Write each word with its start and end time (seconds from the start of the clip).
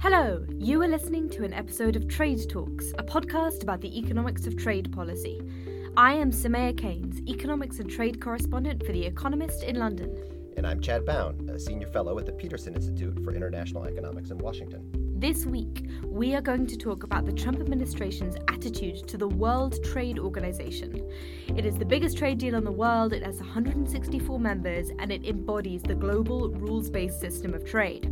Hello, 0.00 0.46
you 0.56 0.80
are 0.80 0.88
listening 0.88 1.28
to 1.28 1.44
an 1.44 1.52
episode 1.52 1.94
of 1.94 2.08
Trade 2.08 2.48
Talks, 2.48 2.90
a 2.96 3.02
podcast 3.02 3.62
about 3.62 3.82
the 3.82 3.98
economics 3.98 4.46
of 4.46 4.56
trade 4.56 4.90
policy. 4.92 5.42
I 5.94 6.14
am 6.14 6.30
Soumaya 6.30 6.74
Keynes, 6.74 7.20
economics 7.28 7.80
and 7.80 7.90
trade 7.90 8.18
correspondent 8.18 8.86
for 8.86 8.92
The 8.92 9.04
Economist 9.04 9.62
in 9.62 9.76
London. 9.76 10.16
And 10.56 10.66
I'm 10.66 10.80
Chad 10.80 11.04
Bown, 11.04 11.50
a 11.52 11.58
senior 11.58 11.86
fellow 11.88 12.18
at 12.18 12.24
the 12.24 12.32
Peterson 12.32 12.74
Institute 12.74 13.22
for 13.22 13.34
International 13.34 13.84
Economics 13.84 14.30
in 14.30 14.38
Washington. 14.38 14.90
This 15.18 15.44
week, 15.44 15.84
we 16.06 16.34
are 16.34 16.40
going 16.40 16.66
to 16.68 16.78
talk 16.78 17.02
about 17.02 17.26
the 17.26 17.32
Trump 17.34 17.60
administration's 17.60 18.36
attitude 18.48 19.06
to 19.06 19.18
the 19.18 19.28
World 19.28 19.84
Trade 19.84 20.18
Organization. 20.18 21.06
It 21.54 21.66
is 21.66 21.76
the 21.76 21.84
biggest 21.84 22.16
trade 22.16 22.38
deal 22.38 22.54
in 22.54 22.64
the 22.64 22.72
world, 22.72 23.12
it 23.12 23.22
has 23.22 23.36
164 23.36 24.40
members, 24.40 24.88
and 24.98 25.12
it 25.12 25.26
embodies 25.26 25.82
the 25.82 25.94
global 25.94 26.48
rules 26.48 26.88
based 26.88 27.20
system 27.20 27.52
of 27.52 27.66
trade. 27.66 28.10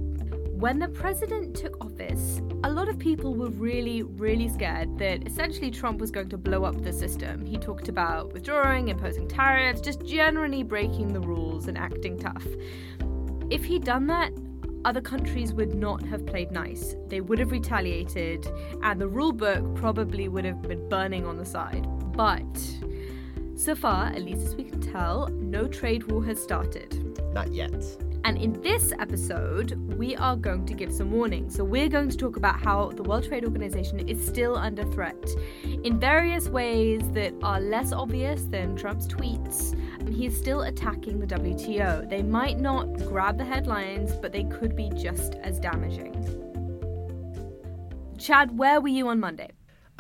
When 0.59 0.81
the 0.81 0.89
president 0.89 1.55
took 1.55 1.77
office, 1.81 2.43
a 2.65 2.71
lot 2.73 2.89
of 2.89 2.99
people 2.99 3.33
were 3.33 3.49
really, 3.49 4.03
really 4.03 4.49
scared 4.49 4.99
that 4.99 5.25
essentially 5.25 5.71
Trump 5.71 6.01
was 6.01 6.11
going 6.11 6.29
to 6.31 6.37
blow 6.37 6.65
up 6.65 6.83
the 6.83 6.93
system. 6.93 7.47
He 7.47 7.57
talked 7.59 7.89
about 7.89 8.33
withdrawing, 8.33 8.89
imposing 8.89 9.29
tariffs, 9.29 9.81
just 9.81 10.05
generally 10.05 10.65
breaking 10.65 11.13
the 11.13 11.21
rules 11.21 11.69
and 11.69 11.79
acting 11.79 12.19
tough. 12.19 12.45
If 13.51 13.65
he'd 13.67 13.85
done 13.85 14.09
that, 14.09 14.33
other 14.85 15.01
countries 15.01 15.53
would 15.53 15.77
not 15.77 16.03
have 16.07 16.27
played 16.27 16.51
nice. 16.51 16.97
They 17.07 17.21
would 17.21 17.39
have 17.39 17.53
retaliated, 17.53 18.45
and 18.83 19.01
the 19.01 19.07
rule 19.07 19.33
book 19.33 19.77
probably 19.77 20.27
would 20.27 20.45
have 20.45 20.61
been 20.63 20.89
burning 20.89 21.25
on 21.25 21.37
the 21.37 21.47
side. 21.47 21.87
But 22.17 22.43
so 23.55 23.77
far, 23.77 24.07
at 24.07 24.23
least 24.23 24.45
as 24.45 24.57
we 24.57 24.65
can 24.65 24.81
tell, 24.81 25.29
no 25.29 25.69
trade 25.69 26.11
war 26.11 26.25
has 26.25 26.43
started. 26.43 27.17
Not 27.33 27.53
yet. 27.53 27.81
And 28.25 28.37
in 28.37 28.61
this 28.63 28.93
episode, 28.99 29.73
we 29.97 30.17
are 30.17 30.37
going 30.37 30.67
to 30.67 30.75
give 30.75 30.93
some 30.93 31.11
warnings. 31.11 31.55
So, 31.55 31.65
we're 31.65 31.89
going 31.89 32.09
to 32.11 32.17
talk 32.17 32.37
about 32.37 32.61
how 32.61 32.91
the 32.91 33.03
World 33.03 33.25
Trade 33.25 33.45
Organization 33.45 34.09
is 34.09 34.25
still 34.25 34.57
under 34.57 34.85
threat 34.93 35.17
in 35.85 35.99
various 35.99 36.49
ways 36.49 37.01
that 37.13 37.33
are 37.43 37.61
less 37.61 37.93
obvious 37.93 38.43
than 38.43 38.77
Trump's 38.77 39.07
tweets. 39.07 39.79
He's 40.09 40.37
still 40.37 40.63
attacking 40.63 41.21
the 41.21 41.27
WTO. 41.27 42.09
They 42.09 42.23
might 42.23 42.59
not 42.59 42.87
grab 43.07 43.39
the 43.39 43.45
headlines, 43.45 44.13
but 44.17 44.33
they 44.33 44.45
could 44.45 44.75
be 44.75 44.91
just 44.91 45.35
as 45.37 45.59
damaging. 45.59 46.15
Chad, 48.19 48.59
where 48.59 48.81
were 48.81 48.89
you 48.89 49.09
on 49.09 49.21
Monday? 49.21 49.51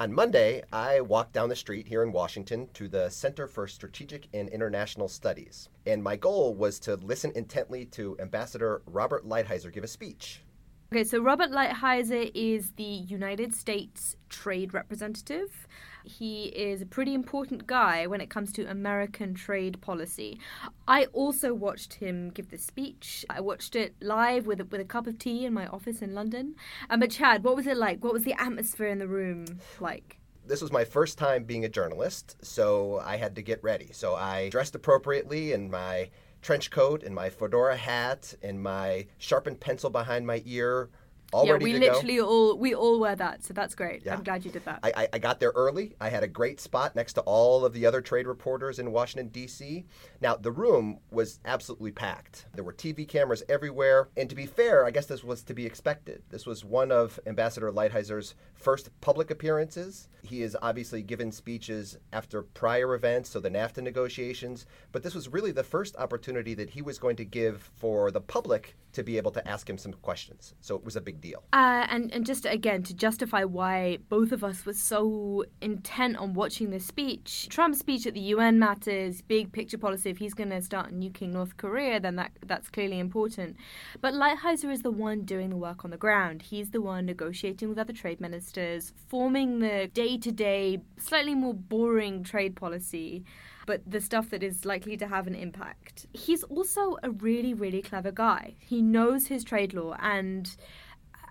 On 0.01 0.13
Monday, 0.13 0.63
I 0.73 1.01
walked 1.01 1.33
down 1.33 1.49
the 1.49 1.57
street 1.57 1.89
here 1.89 2.05
in 2.05 2.13
Washington 2.13 2.69
to 2.75 2.87
the 2.87 3.09
Center 3.11 3.49
for 3.49 3.67
Strategic 3.67 4.29
and 4.33 4.49
International 4.49 5.09
Studies. 5.09 5.71
And 5.87 6.05
my 6.05 6.15
goal 6.15 6.55
was 6.55 6.79
to 6.81 6.95
listen 6.95 7.33
intently 7.35 7.85
to 7.87 8.17
Ambassador 8.21 8.81
Robert 8.87 9.27
Lighthizer 9.27 9.73
give 9.73 9.83
a 9.83 9.89
speech. 9.89 10.45
Okay, 10.91 11.05
so 11.05 11.21
Robert 11.21 11.51
Lighthizer 11.51 12.31
is 12.35 12.71
the 12.77 12.83
United 12.83 13.55
States 13.55 14.17
trade 14.31 14.73
representative. 14.73 15.69
He 16.03 16.45
is 16.47 16.81
a 16.81 16.87
pretty 16.87 17.13
important 17.13 17.67
guy 17.67 18.07
when 18.07 18.23
it 18.23 18.31
comes 18.31 18.53
to 18.55 18.65
American 18.65 19.35
trade 19.35 19.83
policy. 19.83 20.41
I 20.87 21.05
also 21.13 21.53
watched 21.53 21.93
him 21.93 22.31
give 22.31 22.49
this 22.49 22.65
speech. 22.65 23.27
I 23.29 23.43
watched 23.43 23.77
it 23.77 23.97
live 24.01 24.47
with 24.47 24.63
a, 24.63 24.65
with 24.65 24.81
a 24.81 24.87
cup 24.87 25.07
of 25.07 25.19
tea 25.19 25.45
in 25.45 25.53
my 25.53 25.67
office 25.67 26.01
in 26.01 26.15
London. 26.15 26.55
Um, 26.89 27.01
but 27.01 27.11
Chad, 27.11 27.45
what 27.45 27.55
was 27.55 27.67
it 27.67 27.77
like? 27.77 28.03
What 28.03 28.15
was 28.15 28.25
the 28.25 28.41
atmosphere 28.41 28.89
in 28.89 28.99
the 28.99 29.09
room 29.09 29.45
like? 29.81 30.17
This 30.47 30.63
was 30.63 30.73
my 30.73 30.87
first 30.87 31.19
time 31.19 31.45
being 31.45 31.67
a 31.67 31.69
journalist, 31.69 32.39
so 32.41 33.03
I 33.05 33.19
had 33.19 33.37
to 33.37 33.43
get 33.43 33.63
ready. 33.63 33.91
So 33.93 34.15
I 34.15 34.49
dressed 34.49 34.75
appropriately 34.75 35.53
in 35.53 35.71
my 35.71 36.09
trench 36.43 36.71
coat 36.71 37.03
and 37.03 37.15
my 37.15 37.29
fedora 37.29 37.77
hat 37.77 38.35
and 38.43 38.63
my 38.63 39.07
sharpened 39.19 39.61
pencil 39.61 39.91
behind 39.91 40.27
my 40.27 40.43
ear 40.47 40.89
all 41.33 41.47
yeah, 41.47 41.57
we 41.57 41.75
literally 41.75 42.17
go. 42.17 42.27
all 42.27 42.59
we 42.59 42.75
all 42.75 42.99
wear 42.99 43.15
that, 43.17 43.45
so 43.45 43.53
that's 43.53 43.75
great. 43.75 44.05
Yeah. 44.05 44.15
I'm 44.15 44.23
glad 44.23 44.45
you 44.45 44.51
did 44.51 44.65
that. 44.65 44.81
I, 44.83 44.93
I, 44.97 45.09
I 45.15 45.19
got 45.19 45.41
there 45.41 45.53
early. 45.55 45.95
I 46.01 46.09
had 46.09 46.23
a 46.23 46.29
great 46.29 46.61
spot 46.61 46.97
next 46.97 47.15
to 47.15 47.21
all 47.23 47.65
of 47.65 47.73
the 47.73 47.85
other 47.85 48.01
trade 48.01 48.27
reporters 48.27 48.79
in 48.79 48.93
Washington, 48.93 49.29
D.C. 49.29 49.85
Now, 50.21 50.37
the 50.37 50.51
room 50.51 50.99
was 51.11 51.41
absolutely 51.45 51.93
packed. 51.93 52.47
There 52.55 52.65
were 52.65 52.73
TV 52.73 53.07
cameras 53.07 53.43
everywhere. 53.49 54.09
And 54.17 54.29
to 54.31 54.37
be 54.37 54.47
fair, 54.47 54.87
I 54.87 54.91
guess 54.91 55.07
this 55.07 55.23
was 55.23 55.43
to 55.45 55.55
be 55.55 55.67
expected. 55.67 56.23
This 56.31 56.47
was 56.47 56.65
one 56.65 56.91
of 56.91 57.21
Ambassador 57.27 57.71
Lighthizer's 57.71 58.35
first 58.55 58.91
public 59.01 59.31
appearances. 59.31 60.09
He 60.23 60.41
has 60.41 60.57
obviously 60.63 61.03
given 61.03 61.31
speeches 61.31 61.99
after 62.13 62.43
prior 62.43 62.95
events, 62.95 63.31
so 63.31 63.41
the 63.41 63.51
NAFTA 63.51 63.83
negotiations, 63.83 64.67
but 64.93 65.03
this 65.03 65.15
was 65.15 65.29
really 65.29 65.53
the 65.53 65.63
first 65.63 65.97
opportunity 65.97 66.55
that 66.55 66.71
he 66.71 66.83
was 66.83 66.99
going 66.99 67.17
to 67.17 67.25
give 67.25 67.71
for 67.77 68.11
the 68.11 68.21
public 68.21 68.77
to 68.99 69.05
be 69.05 69.17
able 69.17 69.31
to 69.31 69.49
ask 69.49 69.71
him 69.71 69.79
some 69.79 69.93
questions. 69.93 70.55
So 70.61 70.75
it 70.75 70.85
was 70.85 70.97
a 70.97 71.01
big 71.01 71.21
deal. 71.21 71.45
Uh, 71.53 71.87
and 71.89 72.13
and 72.13 72.27
just 72.27 72.45
again 72.45 72.83
to 72.83 72.95
justify 72.95 73.45
why 73.45 73.99
both 74.09 74.33
of 74.33 74.43
us 74.43 74.67
were 74.67 74.73
so 74.75 75.45
intent 75.61 76.17
on 76.17 76.35
watching 76.35 76.71
this 76.71 76.85
speech, 76.85 77.49
Trump's 77.49 77.79
speech 77.79 78.07
at 78.09 78.15
the 78.15 78.27
UN 78.35 78.59
matters, 78.59 79.23
big 79.23 79.53
picture 79.53 79.79
policy. 79.79 80.11
If 80.11 80.19
he's 80.19 80.35
going 80.35 80.51
to 80.51 80.61
start 80.61 80.93
nuking 80.93 81.31
North 81.31 81.57
Korea, 81.57 82.01
then 82.01 82.17
that 82.17 82.33
that's 82.45 82.69
clearly 82.69 82.99
important. 82.99 83.57
But 84.01 84.15
Lighthizer 84.15 84.71
is 84.73 84.83
the 84.83 84.91
one 84.91 85.23
doing 85.23 85.51
the 85.51 85.57
work 85.57 85.85
on 85.85 85.91
the 85.93 85.97
ground. 85.97 86.43
He's 86.43 86.71
the 86.71 86.83
one 86.83 87.07
negotiating 87.07 87.69
with 87.69 87.79
other 87.79 87.93
trade 87.93 88.21
ministers, 88.21 88.93
forming 89.07 89.61
the 89.61 89.89
day-to-day, 89.95 90.81
slightly 90.99 91.37
more 91.37 91.55
boring 91.55 92.25
trade 92.25 92.57
policy 92.57 93.25
but 93.69 93.83
the 93.87 94.01
stuff 94.01 94.31
that 94.31 94.43
is 94.43 94.65
likely 94.65 94.97
to 94.97 95.07
have 95.07 95.27
an 95.27 95.35
impact. 95.35 96.07
He's 96.15 96.43
also 96.45 96.97
a 97.03 97.11
really, 97.11 97.53
really 97.53 97.83
clever 97.83 98.11
guy. 98.11 98.55
He 98.61 98.81
knows 98.81 99.27
his 99.27 99.45
trade 99.45 99.75
law, 99.75 99.95
and 100.01 100.57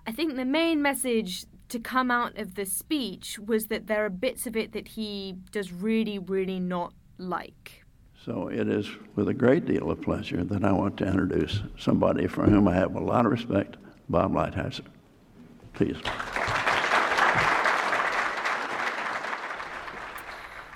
I 0.06 0.12
think 0.12 0.36
the 0.36 0.44
main 0.44 0.80
message 0.80 1.46
to 1.70 1.80
come 1.80 2.12
out 2.12 2.38
of 2.38 2.54
the 2.54 2.64
speech 2.64 3.40
was 3.40 3.64
that 3.66 3.88
there 3.88 4.04
are 4.04 4.08
bits 4.08 4.46
of 4.46 4.56
it 4.56 4.70
that 4.70 4.86
he 4.86 5.34
does 5.50 5.72
really, 5.72 6.20
really 6.20 6.60
not 6.60 6.94
like. 7.18 7.84
So 8.24 8.46
it 8.46 8.68
is 8.68 8.88
with 9.16 9.28
a 9.28 9.34
great 9.34 9.66
deal 9.66 9.90
of 9.90 10.00
pleasure 10.00 10.44
that 10.44 10.64
I 10.64 10.70
want 10.70 10.96
to 10.98 11.06
introduce 11.06 11.60
somebody 11.76 12.28
for 12.28 12.44
whom 12.44 12.68
I 12.68 12.74
have 12.74 12.94
a 12.94 13.00
lot 13.00 13.26
of 13.26 13.32
respect, 13.32 13.78
Bob 14.08 14.32
Lighthizer. 14.32 14.86
Please. 15.74 15.96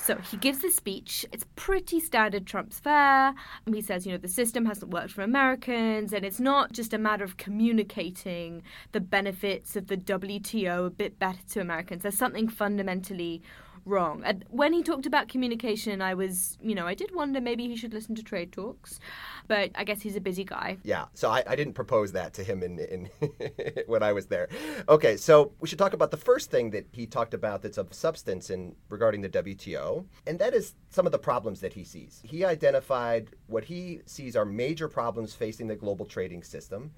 So 0.02 0.16
he 0.16 0.36
gives 0.36 0.58
this 0.58 0.74
speech. 0.74 1.24
It's 1.32 1.46
pretty 1.54 2.00
standard 2.00 2.44
Trump's 2.44 2.80
fare. 2.80 3.34
He 3.72 3.80
says, 3.80 4.04
you 4.04 4.10
know, 4.10 4.18
the 4.18 4.26
system 4.26 4.66
hasn't 4.66 4.90
worked 4.90 5.12
for 5.12 5.22
Americans, 5.22 6.12
and 6.12 6.24
it's 6.24 6.40
not 6.40 6.72
just 6.72 6.92
a 6.92 6.98
matter 6.98 7.22
of 7.22 7.36
communicating 7.36 8.64
the 8.90 9.00
benefits 9.00 9.76
of 9.76 9.86
the 9.86 9.96
WTO 9.96 10.88
a 10.88 10.90
bit 10.90 11.20
better 11.20 11.38
to 11.50 11.60
Americans. 11.60 12.02
There's 12.02 12.18
something 12.18 12.48
fundamentally 12.48 13.42
wrong. 13.84 14.22
And 14.24 14.44
when 14.48 14.72
he 14.72 14.82
talked 14.82 15.06
about 15.06 15.28
communication, 15.28 16.00
I 16.00 16.14
was, 16.14 16.58
you 16.60 16.74
know, 16.74 16.86
I 16.86 16.94
did 16.94 17.14
wonder 17.14 17.40
maybe 17.40 17.66
he 17.68 17.76
should 17.76 17.92
listen 17.92 18.14
to 18.16 18.22
trade 18.22 18.52
talks, 18.52 19.00
but 19.48 19.70
I 19.74 19.84
guess 19.84 20.00
he's 20.00 20.16
a 20.16 20.20
busy 20.20 20.44
guy. 20.44 20.78
Yeah, 20.82 21.06
so 21.14 21.30
I, 21.30 21.42
I 21.46 21.56
didn't 21.56 21.74
propose 21.74 22.12
that 22.12 22.34
to 22.34 22.44
him 22.44 22.62
in, 22.62 22.78
in 22.78 23.10
when 23.86 24.02
I 24.02 24.12
was 24.12 24.26
there. 24.26 24.48
Okay, 24.88 25.16
so 25.16 25.52
we 25.60 25.68
should 25.68 25.78
talk 25.78 25.92
about 25.92 26.10
the 26.10 26.16
first 26.16 26.50
thing 26.50 26.70
that 26.70 26.86
he 26.92 27.06
talked 27.06 27.34
about 27.34 27.62
that's 27.62 27.78
of 27.78 27.92
substance 27.92 28.50
in 28.50 28.74
regarding 28.88 29.20
the 29.20 29.28
WTO, 29.28 30.04
and 30.26 30.38
that 30.38 30.54
is 30.54 30.74
some 30.90 31.06
of 31.06 31.12
the 31.12 31.18
problems 31.18 31.60
that 31.60 31.72
he 31.72 31.84
sees. 31.84 32.20
He 32.24 32.44
identified 32.44 33.30
what 33.46 33.64
he 33.64 34.00
sees 34.06 34.36
are 34.36 34.44
major 34.44 34.88
problems 34.88 35.34
facing 35.34 35.66
the 35.66 35.76
global 35.76 36.06
trading 36.06 36.42
system 36.42 36.92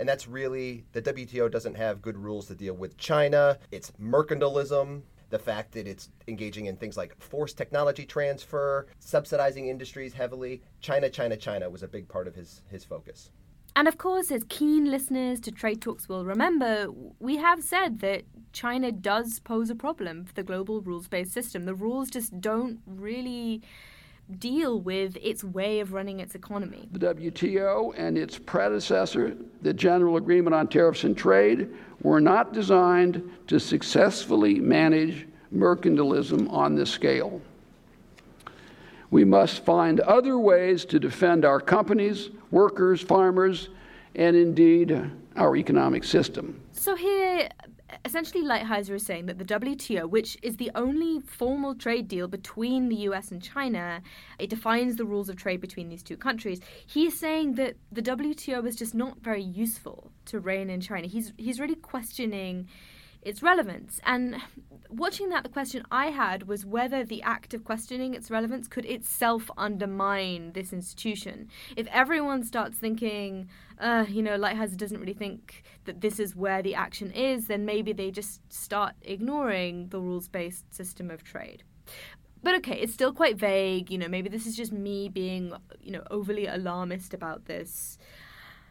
and 0.00 0.08
that's 0.08 0.26
really 0.26 0.84
the 0.92 1.02
WTO 1.02 1.50
doesn't 1.50 1.74
have 1.76 2.00
good 2.00 2.16
rules 2.16 2.46
to 2.46 2.54
deal 2.54 2.72
with 2.72 2.96
China. 2.96 3.58
It's 3.70 3.92
mercantilism, 4.02 5.02
the 5.30 5.38
fact 5.38 5.72
that 5.72 5.86
it's 5.86 6.10
engaging 6.28 6.66
in 6.66 6.76
things 6.76 6.96
like 6.96 7.20
forced 7.20 7.56
technology 7.56 8.04
transfer, 8.04 8.86
subsidizing 8.98 9.68
industries 9.68 10.12
heavily. 10.12 10.62
China, 10.80 11.08
China, 11.08 11.36
China 11.36 11.70
was 11.70 11.82
a 11.82 11.88
big 11.88 12.08
part 12.08 12.28
of 12.28 12.34
his, 12.34 12.62
his 12.68 12.84
focus. 12.84 13.30
And 13.76 13.86
of 13.86 13.98
course, 13.98 14.32
as 14.32 14.44
keen 14.48 14.90
listeners 14.90 15.40
to 15.40 15.52
Trade 15.52 15.80
Talks 15.80 16.08
will 16.08 16.24
remember, 16.24 16.88
we 17.20 17.36
have 17.36 17.62
said 17.62 18.00
that 18.00 18.24
China 18.52 18.90
does 18.90 19.38
pose 19.38 19.70
a 19.70 19.76
problem 19.76 20.24
for 20.24 20.34
the 20.34 20.42
global 20.42 20.80
rules 20.80 21.06
based 21.06 21.32
system. 21.32 21.64
The 21.64 21.74
rules 21.74 22.10
just 22.10 22.40
don't 22.40 22.80
really 22.84 23.62
deal 24.38 24.80
with 24.80 25.16
its 25.20 25.42
way 25.42 25.80
of 25.80 25.92
running 25.92 26.20
its 26.20 26.34
economy. 26.34 26.88
The 26.92 27.14
WTO 27.14 27.94
and 27.96 28.16
its 28.16 28.38
predecessor, 28.38 29.36
the 29.62 29.74
General 29.74 30.16
Agreement 30.16 30.54
on 30.54 30.68
Tariffs 30.68 31.04
and 31.04 31.16
Trade, 31.16 31.68
were 32.02 32.20
not 32.20 32.52
designed 32.52 33.28
to 33.48 33.58
successfully 33.58 34.54
manage 34.54 35.26
mercantilism 35.54 36.50
on 36.50 36.74
this 36.74 36.90
scale. 36.90 37.40
We 39.10 39.24
must 39.24 39.64
find 39.64 40.00
other 40.00 40.38
ways 40.38 40.84
to 40.86 41.00
defend 41.00 41.44
our 41.44 41.60
companies, 41.60 42.30
workers, 42.50 43.00
farmers, 43.00 43.68
and 44.14 44.36
indeed 44.36 45.10
our 45.36 45.56
economic 45.56 46.04
system. 46.04 46.60
So 46.72 46.94
here 46.94 47.48
essentially, 48.04 48.42
Lighthizer 48.44 48.94
is 48.94 49.04
saying 49.04 49.26
that 49.26 49.38
the 49.38 49.44
WTO, 49.44 50.08
which 50.08 50.36
is 50.42 50.56
the 50.56 50.70
only 50.74 51.20
formal 51.20 51.74
trade 51.74 52.08
deal 52.08 52.28
between 52.28 52.88
the 52.88 52.96
US 52.96 53.30
and 53.30 53.42
China, 53.42 54.02
it 54.38 54.50
defines 54.50 54.96
the 54.96 55.04
rules 55.04 55.28
of 55.28 55.36
trade 55.36 55.60
between 55.60 55.88
these 55.88 56.02
two 56.02 56.16
countries. 56.16 56.60
He 56.86 57.06
is 57.06 57.18
saying 57.18 57.54
that 57.54 57.76
the 57.92 58.02
WTO 58.02 58.66
is 58.66 58.76
just 58.76 58.94
not 58.94 59.18
very 59.20 59.42
useful 59.42 60.10
to 60.26 60.40
rein 60.40 60.70
in 60.70 60.80
China. 60.80 61.06
He's 61.06 61.32
he's 61.36 61.60
really 61.60 61.74
questioning 61.74 62.68
its 63.22 63.42
relevance. 63.42 64.00
And 64.04 64.36
watching 64.88 65.28
that, 65.30 65.42
the 65.42 65.48
question 65.48 65.84
I 65.90 66.06
had 66.06 66.48
was 66.48 66.64
whether 66.64 67.04
the 67.04 67.22
act 67.22 67.54
of 67.54 67.64
questioning 67.64 68.14
its 68.14 68.30
relevance 68.30 68.68
could 68.68 68.84
itself 68.84 69.50
undermine 69.56 70.52
this 70.52 70.72
institution. 70.72 71.48
If 71.76 71.86
everyone 71.88 72.44
starts 72.44 72.78
thinking, 72.78 73.48
uh, 73.78 74.06
you 74.08 74.22
know, 74.22 74.38
Lighthizer 74.38 74.76
doesn't 74.76 75.00
really 75.00 75.12
think 75.12 75.62
that 75.84 76.00
this 76.00 76.18
is 76.18 76.34
where 76.34 76.62
the 76.62 76.74
action 76.74 77.10
is, 77.10 77.46
then 77.46 77.64
maybe 77.64 77.92
they 77.92 78.10
just 78.10 78.40
start 78.52 78.94
ignoring 79.02 79.88
the 79.88 80.00
rules 80.00 80.28
based 80.28 80.72
system 80.74 81.10
of 81.10 81.22
trade. 81.22 81.62
But 82.42 82.54
okay, 82.56 82.78
it's 82.78 82.94
still 82.94 83.12
quite 83.12 83.36
vague. 83.36 83.90
You 83.90 83.98
know, 83.98 84.08
maybe 84.08 84.30
this 84.30 84.46
is 84.46 84.56
just 84.56 84.72
me 84.72 85.08
being, 85.08 85.52
you 85.80 85.92
know, 85.92 86.02
overly 86.10 86.46
alarmist 86.46 87.12
about 87.12 87.44
this. 87.44 87.98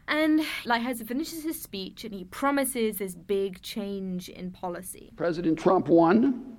And 0.10 0.40
Lighthizer 0.66 1.08
finishes 1.08 1.44
his 1.44 1.62
speech 1.62 2.04
and 2.04 2.14
he 2.14 2.24
promises 2.24 2.98
this 2.98 3.14
big 3.14 3.62
change 3.62 4.28
in 4.28 4.50
policy. 4.50 5.12
President 5.16 5.60
Trump 5.60 5.88
won. 5.88 6.58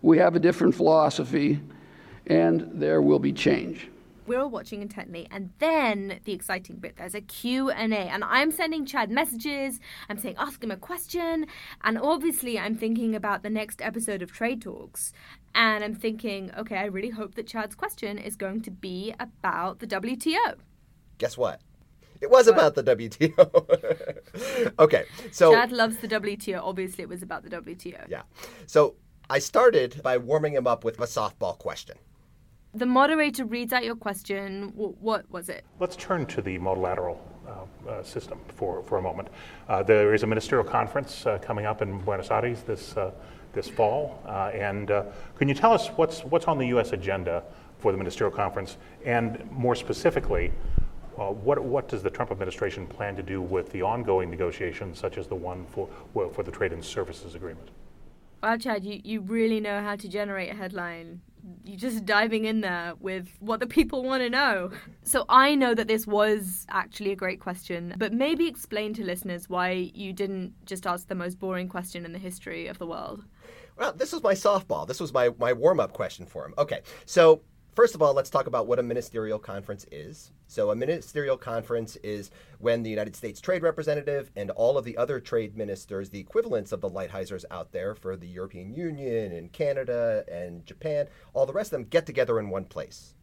We 0.00 0.16
have 0.18 0.34
a 0.34 0.38
different 0.38 0.74
philosophy, 0.74 1.60
and 2.26 2.70
there 2.72 3.02
will 3.02 3.18
be 3.18 3.32
change. 3.32 3.90
We're 4.26 4.40
all 4.40 4.50
watching 4.50 4.80
intently, 4.80 5.26
and 5.30 5.50
then 5.58 6.20
the 6.24 6.32
exciting 6.32 6.76
bit. 6.76 6.96
There's 6.96 7.14
a 7.14 7.20
Q&A, 7.20 7.74
and 7.74 8.22
I'm 8.24 8.50
sending 8.52 8.86
Chad 8.86 9.10
messages. 9.10 9.80
I'm 10.08 10.18
saying, 10.18 10.36
ask 10.38 10.62
him 10.62 10.70
a 10.70 10.76
question, 10.76 11.46
and 11.82 11.98
obviously 11.98 12.58
I'm 12.58 12.76
thinking 12.76 13.14
about 13.14 13.42
the 13.42 13.50
next 13.50 13.82
episode 13.82 14.22
of 14.22 14.30
Trade 14.30 14.62
Talks, 14.62 15.12
and 15.54 15.82
I'm 15.82 15.94
thinking, 15.94 16.52
okay, 16.56 16.76
I 16.76 16.84
really 16.84 17.10
hope 17.10 17.34
that 17.34 17.46
Chad's 17.46 17.74
question 17.74 18.18
is 18.18 18.36
going 18.36 18.62
to 18.62 18.70
be 18.70 19.14
about 19.18 19.80
the 19.80 19.86
WTO. 19.86 20.56
Guess 21.18 21.36
what? 21.36 21.60
It 22.20 22.30
was 22.30 22.48
about 22.48 22.74
the 22.74 22.82
WTO. 22.82 24.72
okay, 24.78 25.04
so 25.30 25.52
Chad 25.52 25.72
loves 25.72 25.98
the 25.98 26.08
WTO. 26.08 26.60
Obviously, 26.62 27.02
it 27.02 27.08
was 27.08 27.22
about 27.22 27.42
the 27.44 27.50
WTO. 27.50 28.08
yeah. 28.08 28.22
So 28.66 28.94
I 29.30 29.38
started 29.38 30.00
by 30.02 30.16
warming 30.16 30.54
him 30.54 30.66
up 30.66 30.84
with 30.84 30.98
a 30.98 31.06
softball 31.06 31.58
question. 31.58 31.96
The 32.74 32.86
moderator 32.86 33.44
reads 33.44 33.72
out 33.72 33.84
your 33.84 33.96
question. 33.96 34.72
What 34.74 35.30
was 35.30 35.48
it? 35.48 35.64
Let's 35.80 35.96
turn 35.96 36.26
to 36.26 36.42
the 36.42 36.58
multilateral 36.58 37.20
uh, 37.48 37.90
uh, 37.90 38.02
system 38.02 38.38
for, 38.48 38.82
for 38.82 38.98
a 38.98 39.02
moment. 39.02 39.28
Uh, 39.68 39.82
there 39.82 40.12
is 40.12 40.22
a 40.22 40.26
ministerial 40.26 40.68
conference 40.68 41.24
uh, 41.24 41.38
coming 41.38 41.64
up 41.64 41.80
in 41.80 41.98
Buenos 42.00 42.30
Aires 42.30 42.62
this, 42.62 42.96
uh, 42.96 43.10
this 43.54 43.68
fall. 43.68 44.22
Uh, 44.26 44.50
and 44.52 44.88
can 45.36 45.48
you 45.48 45.54
tell 45.54 45.72
us 45.72 45.88
what's, 45.96 46.20
what's 46.24 46.44
on 46.46 46.58
the 46.58 46.66
U.S. 46.68 46.92
agenda 46.92 47.42
for 47.78 47.90
the 47.90 47.96
ministerial 47.98 48.34
conference? 48.34 48.76
And 49.04 49.50
more 49.50 49.74
specifically, 49.74 50.52
uh, 51.18 51.30
what, 51.30 51.58
what 51.58 51.88
does 51.88 52.02
the 52.02 52.10
Trump 52.10 52.30
administration 52.30 52.86
plan 52.86 53.16
to 53.16 53.22
do 53.22 53.42
with 53.42 53.70
the 53.72 53.82
ongoing 53.82 54.30
negotiations, 54.30 54.98
such 54.98 55.18
as 55.18 55.26
the 55.26 55.34
one 55.34 55.66
for, 55.66 55.88
well, 56.14 56.30
for 56.30 56.42
the 56.42 56.50
trade 56.50 56.72
and 56.72 56.84
services 56.84 57.34
agreement? 57.34 57.68
Wow, 58.42 58.56
Chad, 58.56 58.84
you, 58.84 59.00
you 59.02 59.20
really 59.20 59.58
know 59.58 59.82
how 59.82 59.96
to 59.96 60.08
generate 60.08 60.50
a 60.50 60.54
headline. 60.54 61.20
You're 61.64 61.78
just 61.78 62.04
diving 62.04 62.44
in 62.44 62.60
there 62.60 62.94
with 63.00 63.28
what 63.40 63.58
the 63.58 63.66
people 63.66 64.02
want 64.02 64.22
to 64.22 64.30
know. 64.30 64.70
So 65.02 65.24
I 65.28 65.54
know 65.54 65.74
that 65.74 65.88
this 65.88 66.06
was 66.06 66.66
actually 66.68 67.10
a 67.12 67.16
great 67.16 67.40
question, 67.40 67.94
but 67.96 68.12
maybe 68.12 68.46
explain 68.46 68.94
to 68.94 69.04
listeners 69.04 69.48
why 69.48 69.90
you 69.94 70.12
didn't 70.12 70.52
just 70.66 70.86
ask 70.86 71.08
the 71.08 71.14
most 71.14 71.38
boring 71.38 71.68
question 71.68 72.04
in 72.04 72.12
the 72.12 72.18
history 72.18 72.66
of 72.66 72.78
the 72.78 72.86
world. 72.86 73.24
Well, 73.76 73.92
this 73.92 74.12
was 74.12 74.22
my 74.22 74.34
softball. 74.34 74.86
This 74.86 75.00
was 75.00 75.12
my, 75.12 75.30
my 75.38 75.52
warm 75.52 75.80
up 75.80 75.92
question 75.92 76.26
for 76.26 76.44
him. 76.44 76.54
Okay, 76.58 76.80
so 77.06 77.40
First 77.74 77.94
of 77.94 78.02
all, 78.02 78.12
let's 78.12 78.30
talk 78.30 78.46
about 78.46 78.66
what 78.66 78.78
a 78.78 78.82
ministerial 78.82 79.38
conference 79.38 79.86
is. 79.92 80.32
So, 80.48 80.70
a 80.70 80.76
ministerial 80.76 81.36
conference 81.36 81.96
is 81.96 82.30
when 82.58 82.82
the 82.82 82.90
United 82.90 83.14
States 83.14 83.40
Trade 83.40 83.62
Representative 83.62 84.30
and 84.34 84.50
all 84.50 84.76
of 84.76 84.84
the 84.84 84.96
other 84.96 85.20
trade 85.20 85.56
ministers, 85.56 86.10
the 86.10 86.18
equivalents 86.18 86.72
of 86.72 86.80
the 86.80 86.90
Lighthizers 86.90 87.44
out 87.50 87.70
there 87.70 87.94
for 87.94 88.16
the 88.16 88.26
European 88.26 88.72
Union 88.72 89.32
and 89.32 89.52
Canada 89.52 90.24
and 90.30 90.66
Japan, 90.66 91.06
all 91.34 91.46
the 91.46 91.52
rest 91.52 91.68
of 91.68 91.78
them 91.78 91.88
get 91.88 92.06
together 92.06 92.40
in 92.40 92.50
one 92.50 92.64
place. 92.64 93.14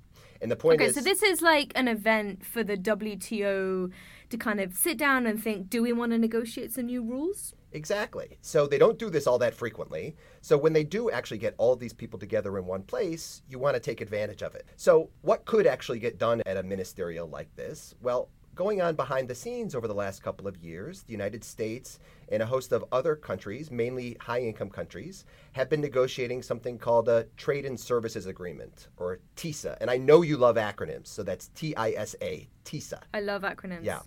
And 0.46 0.52
the 0.52 0.56
point 0.56 0.80
Okay, 0.80 0.90
is 0.90 0.94
so 0.94 1.02
this 1.02 1.24
is 1.24 1.42
like 1.42 1.72
an 1.74 1.88
event 1.88 2.46
for 2.46 2.64
the 2.64 2.78
WTO 2.78 3.90
to 4.30 4.38
kind 4.38 4.60
of 4.60 4.76
sit 4.76 4.96
down 4.96 5.26
and 5.26 5.42
think, 5.42 5.72
do 5.72 5.82
we 5.82 5.92
want 5.92 6.12
to 6.12 6.20
negotiate 6.20 6.72
some 6.72 6.86
new 6.86 7.02
rules? 7.02 7.56
Exactly. 7.72 8.38
So 8.42 8.68
they 8.68 8.78
don't 8.78 9.00
do 9.00 9.10
this 9.10 9.26
all 9.26 9.40
that 9.40 9.56
frequently. 9.56 10.16
So 10.42 10.56
when 10.56 10.72
they 10.72 10.84
do 10.84 11.10
actually 11.10 11.40
get 11.40 11.56
all 11.58 11.76
these 11.76 11.94
people 11.94 12.20
together 12.20 12.60
in 12.60 12.68
one 12.68 12.84
place, 12.84 13.42
you 13.50 13.58
want 13.58 13.74
to 13.74 13.80
take 13.80 14.02
advantage 14.02 14.44
of 14.44 14.54
it. 14.54 14.68
So 14.76 15.10
what 15.24 15.46
could 15.46 15.66
actually 15.66 15.98
get 15.98 16.20
done 16.20 16.44
at 16.46 16.58
a 16.58 16.64
ministerial 16.64 17.28
like 17.28 17.50
this? 17.56 17.96
Well, 18.00 18.30
going 18.56 18.82
on 18.82 18.96
behind 18.96 19.28
the 19.28 19.36
scenes 19.36 19.76
over 19.76 19.88
the 19.88 19.94
last 19.94 20.24
couple 20.24 20.48
of 20.48 20.58
years, 20.58 21.04
the 21.04 21.12
United 21.12 21.44
States 21.44 22.00
and 22.30 22.42
a 22.42 22.46
host 22.46 22.72
of 22.72 22.86
other 22.92 23.16
countries, 23.16 23.70
mainly 23.70 24.18
high 24.20 24.40
income 24.40 24.70
countries, 24.70 25.26
have 25.52 25.70
been 25.70 25.82
negotiating 25.82 26.42
something 26.42 26.78
called 26.78 27.10
a 27.10 27.26
Trade 27.38 27.66
in 27.66 27.78
Services 27.78 28.26
Agreement, 28.26 28.88
or 28.98 29.20
TISA. 29.36 29.78
And 29.82 29.92
I 29.92 29.98
know 29.98 30.22
you 30.22 30.38
love 30.38 30.56
acronyms, 30.56 31.08
so 31.08 31.22
that's 31.22 31.50
T 31.50 31.76
I 31.76 31.92
S 31.92 32.16
A, 32.22 32.48
TISA. 32.64 33.02
I 33.14 33.20
love 33.20 33.44
acronyms. 33.44 33.84
Yeah. 33.84 34.00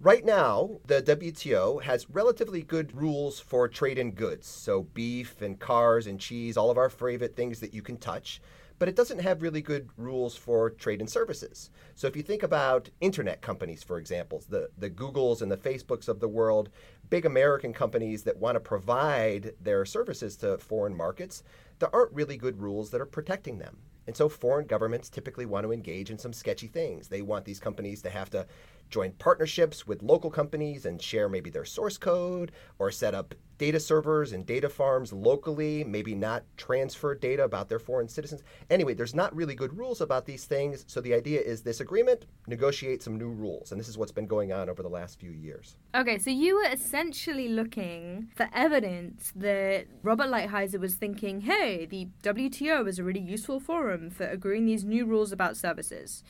Right 0.00 0.26
now, 0.26 0.78
the 0.86 1.00
WTO 1.00 1.82
has 1.82 2.10
relatively 2.10 2.60
good 2.60 2.94
rules 2.94 3.40
for 3.40 3.66
trade 3.66 3.96
in 3.96 4.10
goods. 4.10 4.46
So, 4.46 4.82
beef 4.82 5.40
and 5.40 5.58
cars 5.58 6.06
and 6.06 6.20
cheese, 6.20 6.58
all 6.58 6.70
of 6.70 6.76
our 6.76 6.90
favorite 6.90 7.34
things 7.34 7.60
that 7.60 7.72
you 7.72 7.80
can 7.80 7.96
touch. 7.96 8.42
But 8.78 8.88
it 8.88 8.96
doesn't 8.96 9.20
have 9.20 9.42
really 9.42 9.62
good 9.62 9.88
rules 9.96 10.36
for 10.36 10.70
trade 10.70 11.00
and 11.00 11.08
services. 11.08 11.70
So, 11.94 12.06
if 12.06 12.16
you 12.16 12.22
think 12.22 12.42
about 12.42 12.90
internet 13.00 13.40
companies, 13.40 13.82
for 13.82 13.98
example, 13.98 14.42
the, 14.48 14.68
the 14.76 14.90
Googles 14.90 15.40
and 15.40 15.50
the 15.50 15.56
Facebooks 15.56 16.08
of 16.08 16.20
the 16.20 16.28
world, 16.28 16.68
big 17.08 17.24
American 17.24 17.72
companies 17.72 18.22
that 18.24 18.36
want 18.36 18.56
to 18.56 18.60
provide 18.60 19.54
their 19.60 19.84
services 19.84 20.36
to 20.38 20.58
foreign 20.58 20.96
markets, 20.96 21.42
there 21.78 21.94
aren't 21.94 22.12
really 22.12 22.36
good 22.36 22.60
rules 22.60 22.90
that 22.90 23.00
are 23.00 23.06
protecting 23.06 23.58
them. 23.58 23.78
And 24.06 24.16
so 24.16 24.28
foreign 24.28 24.66
governments 24.66 25.08
typically 25.08 25.46
want 25.46 25.64
to 25.64 25.72
engage 25.72 26.10
in 26.10 26.18
some 26.18 26.32
sketchy 26.32 26.68
things. 26.68 27.08
They 27.08 27.22
want 27.22 27.44
these 27.44 27.58
companies 27.58 28.02
to 28.02 28.10
have 28.10 28.30
to 28.30 28.46
join 28.90 29.12
partnerships 29.12 29.86
with 29.86 30.02
local 30.02 30.30
companies 30.30 30.86
and 30.86 31.00
share 31.00 31.28
maybe 31.28 31.50
their 31.50 31.64
source 31.64 31.98
code 31.98 32.52
or 32.78 32.90
set 32.90 33.14
up 33.14 33.34
data 33.58 33.80
servers 33.80 34.32
and 34.32 34.44
data 34.44 34.68
farms 34.68 35.12
locally, 35.12 35.82
maybe 35.84 36.14
not 36.14 36.44
transfer 36.56 37.14
data 37.14 37.44
about 37.44 37.68
their 37.68 37.78
foreign 37.78 38.08
citizens. 38.08 38.42
Anyway, 38.70 38.94
there's 38.94 39.14
not 39.14 39.34
really 39.34 39.54
good 39.54 39.76
rules 39.76 40.00
about 40.00 40.26
these 40.26 40.44
things. 40.44 40.84
So 40.88 41.00
the 41.00 41.14
idea 41.14 41.40
is 41.40 41.62
this 41.62 41.80
agreement, 41.80 42.26
negotiate 42.46 43.02
some 43.02 43.16
new 43.16 43.30
rules. 43.30 43.72
And 43.72 43.80
this 43.80 43.88
is 43.88 43.96
what's 43.96 44.12
been 44.12 44.26
going 44.26 44.52
on 44.52 44.68
over 44.68 44.82
the 44.82 44.88
last 44.88 45.18
few 45.18 45.30
years. 45.30 45.76
Okay, 45.94 46.18
so 46.18 46.30
you 46.30 46.56
were 46.56 46.70
essentially 46.70 47.48
looking 47.48 48.28
for 48.36 48.48
evidence 48.52 49.32
that 49.36 49.86
Robert 50.02 50.26
Lighthizer 50.26 50.78
was 50.78 50.94
thinking, 50.94 51.42
hey, 51.42 51.86
the 51.86 52.08
WTO 52.22 52.86
is 52.86 52.98
a 52.98 53.04
really 53.04 53.20
useful 53.20 53.58
forum 53.58 54.10
for 54.10 54.26
agreeing 54.26 54.66
these 54.66 54.84
new 54.84 55.06
rules 55.06 55.32
about 55.32 55.56
services. 55.56 56.22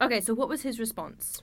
Okay, 0.00 0.20
so 0.20 0.34
what 0.34 0.48
was 0.48 0.62
his 0.62 0.78
response? 0.78 1.40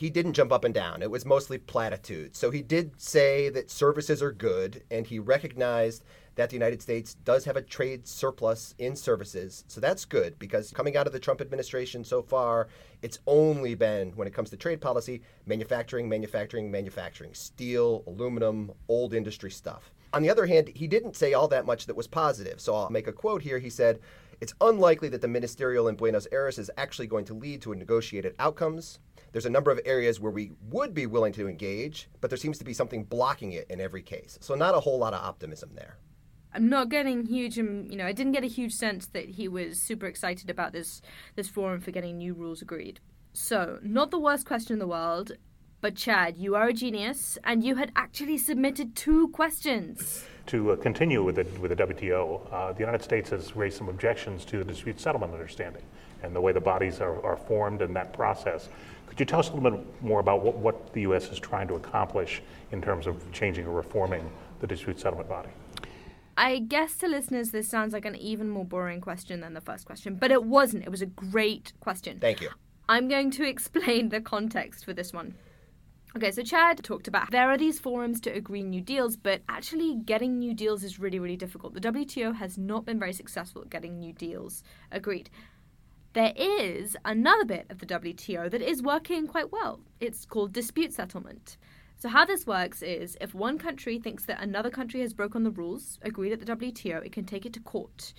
He 0.00 0.08
didn't 0.08 0.32
jump 0.32 0.50
up 0.50 0.64
and 0.64 0.72
down. 0.72 1.02
It 1.02 1.10
was 1.10 1.26
mostly 1.26 1.58
platitudes. 1.58 2.38
So 2.38 2.50
he 2.50 2.62
did 2.62 2.98
say 2.98 3.50
that 3.50 3.70
services 3.70 4.22
are 4.22 4.32
good, 4.32 4.82
and 4.90 5.06
he 5.06 5.18
recognized 5.18 6.04
that 6.36 6.48
the 6.48 6.56
United 6.56 6.80
States 6.80 7.16
does 7.16 7.44
have 7.44 7.56
a 7.56 7.60
trade 7.60 8.08
surplus 8.08 8.74
in 8.78 8.96
services. 8.96 9.62
So 9.68 9.78
that's 9.78 10.06
good 10.06 10.38
because 10.38 10.70
coming 10.70 10.96
out 10.96 11.06
of 11.06 11.12
the 11.12 11.20
Trump 11.20 11.42
administration 11.42 12.02
so 12.02 12.22
far, 12.22 12.68
it's 13.02 13.18
only 13.26 13.74
been, 13.74 14.12
when 14.12 14.26
it 14.26 14.32
comes 14.32 14.48
to 14.48 14.56
trade 14.56 14.80
policy, 14.80 15.20
manufacturing, 15.44 16.08
manufacturing, 16.08 16.70
manufacturing, 16.70 17.34
steel, 17.34 18.02
aluminum, 18.06 18.72
old 18.88 19.12
industry 19.12 19.50
stuff. 19.50 19.92
On 20.14 20.22
the 20.22 20.30
other 20.30 20.46
hand, 20.46 20.68
he 20.74 20.86
didn't 20.86 21.14
say 21.14 21.34
all 21.34 21.48
that 21.48 21.66
much 21.66 21.84
that 21.84 21.94
was 21.94 22.06
positive. 22.06 22.58
So 22.58 22.74
I'll 22.74 22.88
make 22.88 23.06
a 23.06 23.12
quote 23.12 23.42
here. 23.42 23.58
He 23.58 23.68
said, 23.68 24.00
It's 24.40 24.54
unlikely 24.62 25.10
that 25.10 25.20
the 25.20 25.28
ministerial 25.28 25.88
in 25.88 25.96
Buenos 25.96 26.26
Aires 26.32 26.58
is 26.58 26.70
actually 26.78 27.06
going 27.06 27.26
to 27.26 27.34
lead 27.34 27.60
to 27.60 27.72
a 27.72 27.76
negotiated 27.76 28.34
outcomes. 28.38 28.98
There's 29.32 29.46
a 29.46 29.50
number 29.50 29.70
of 29.70 29.80
areas 29.84 30.18
where 30.18 30.32
we 30.32 30.52
would 30.70 30.92
be 30.94 31.06
willing 31.06 31.32
to 31.34 31.48
engage, 31.48 32.08
but 32.20 32.30
there 32.30 32.36
seems 32.36 32.58
to 32.58 32.64
be 32.64 32.72
something 32.72 33.04
blocking 33.04 33.52
it 33.52 33.66
in 33.70 33.80
every 33.80 34.02
case. 34.02 34.38
So 34.40 34.54
not 34.54 34.74
a 34.74 34.80
whole 34.80 34.98
lot 34.98 35.14
of 35.14 35.22
optimism 35.22 35.70
there. 35.74 35.98
I'm 36.52 36.68
not 36.68 36.88
getting 36.88 37.26
huge, 37.26 37.58
um, 37.60 37.86
you 37.88 37.96
know, 37.96 38.06
I 38.06 38.12
didn't 38.12 38.32
get 38.32 38.42
a 38.42 38.48
huge 38.48 38.72
sense 38.72 39.06
that 39.08 39.30
he 39.30 39.46
was 39.46 39.80
super 39.80 40.06
excited 40.06 40.50
about 40.50 40.72
this 40.72 41.00
this 41.36 41.48
forum 41.48 41.80
for 41.80 41.92
getting 41.92 42.18
new 42.18 42.34
rules 42.34 42.60
agreed. 42.60 42.98
So, 43.32 43.78
not 43.82 44.10
the 44.10 44.18
worst 44.18 44.46
question 44.46 44.72
in 44.72 44.80
the 44.80 44.88
world, 44.88 45.30
but 45.80 45.94
Chad, 45.94 46.36
you 46.36 46.56
are 46.56 46.68
a 46.68 46.72
genius, 46.72 47.38
and 47.44 47.62
you 47.62 47.76
had 47.76 47.92
actually 47.94 48.36
submitted 48.36 48.96
two 48.96 49.28
questions. 49.28 50.26
To 50.46 50.72
uh, 50.72 50.76
continue 50.76 51.22
with 51.22 51.36
the, 51.36 51.44
with 51.60 51.70
the 51.74 51.86
WTO, 51.86 52.52
uh, 52.52 52.72
the 52.72 52.80
United 52.80 53.02
States 53.02 53.30
has 53.30 53.54
raised 53.54 53.78
some 53.78 53.88
objections 53.88 54.44
to 54.46 54.58
the 54.58 54.64
dispute 54.64 55.00
settlement 55.00 55.32
understanding 55.32 55.82
and 56.22 56.34
the 56.34 56.40
way 56.40 56.52
the 56.52 56.60
bodies 56.60 57.00
are, 57.00 57.24
are 57.24 57.36
formed 57.36 57.82
in 57.82 57.94
that 57.94 58.12
process. 58.12 58.68
Could 59.10 59.18
you 59.18 59.26
tell 59.26 59.40
us 59.40 59.50
a 59.50 59.54
little 59.54 59.72
bit 59.72 60.02
more 60.02 60.20
about 60.20 60.42
what, 60.42 60.56
what 60.56 60.92
the 60.92 61.00
U.S. 61.02 61.30
is 61.30 61.38
trying 61.40 61.66
to 61.68 61.74
accomplish 61.74 62.42
in 62.70 62.80
terms 62.80 63.08
of 63.08 63.30
changing 63.32 63.66
or 63.66 63.72
reforming 63.72 64.30
the 64.60 64.68
dispute 64.68 65.00
settlement 65.00 65.28
body? 65.28 65.50
I 66.36 66.60
guess 66.60 66.96
to 66.98 67.08
listeners, 67.08 67.50
this 67.50 67.68
sounds 67.68 67.92
like 67.92 68.04
an 68.04 68.14
even 68.14 68.48
more 68.48 68.64
boring 68.64 69.00
question 69.00 69.40
than 69.40 69.52
the 69.52 69.60
first 69.60 69.84
question, 69.84 70.14
but 70.14 70.30
it 70.30 70.44
wasn't. 70.44 70.84
It 70.84 70.90
was 70.90 71.02
a 71.02 71.06
great 71.06 71.72
question. 71.80 72.20
Thank 72.20 72.40
you. 72.40 72.50
I'm 72.88 73.08
going 73.08 73.32
to 73.32 73.46
explain 73.46 74.10
the 74.10 74.20
context 74.20 74.84
for 74.84 74.92
this 74.92 75.12
one. 75.12 75.34
Okay, 76.16 76.30
so 76.30 76.42
Chad 76.42 76.82
talked 76.82 77.06
about 77.06 77.30
there 77.30 77.50
are 77.50 77.58
these 77.58 77.78
forums 77.78 78.20
to 78.22 78.30
agree 78.30 78.62
new 78.62 78.80
deals, 78.80 79.16
but 79.16 79.42
actually 79.48 79.96
getting 79.96 80.38
new 80.38 80.54
deals 80.54 80.82
is 80.82 80.98
really, 80.98 81.18
really 81.18 81.36
difficult. 81.36 81.74
The 81.74 81.80
WTO 81.80 82.34
has 82.36 82.56
not 82.56 82.84
been 82.84 82.98
very 82.98 83.12
successful 83.12 83.62
at 83.62 83.70
getting 83.70 83.98
new 83.98 84.12
deals 84.12 84.62
agreed. 84.90 85.30
There 86.12 86.32
is 86.34 86.96
another 87.04 87.44
bit 87.44 87.66
of 87.70 87.78
the 87.78 87.86
WTO 87.86 88.50
that 88.50 88.60
is 88.60 88.82
working 88.82 89.28
quite 89.28 89.52
well. 89.52 89.78
It's 90.00 90.24
called 90.24 90.52
dispute 90.52 90.92
settlement. 90.92 91.56
So, 91.98 92.08
how 92.08 92.24
this 92.24 92.48
works 92.48 92.82
is 92.82 93.16
if 93.20 93.32
one 93.32 93.58
country 93.58 94.00
thinks 94.00 94.24
that 94.24 94.42
another 94.42 94.70
country 94.70 95.02
has 95.02 95.14
broken 95.14 95.44
the 95.44 95.52
rules 95.52 96.00
agreed 96.02 96.32
at 96.32 96.40
the 96.40 96.56
WTO, 96.56 97.06
it 97.06 97.12
can 97.12 97.26
take 97.26 97.46
it 97.46 97.52
to 97.52 97.60
court. 97.60 98.12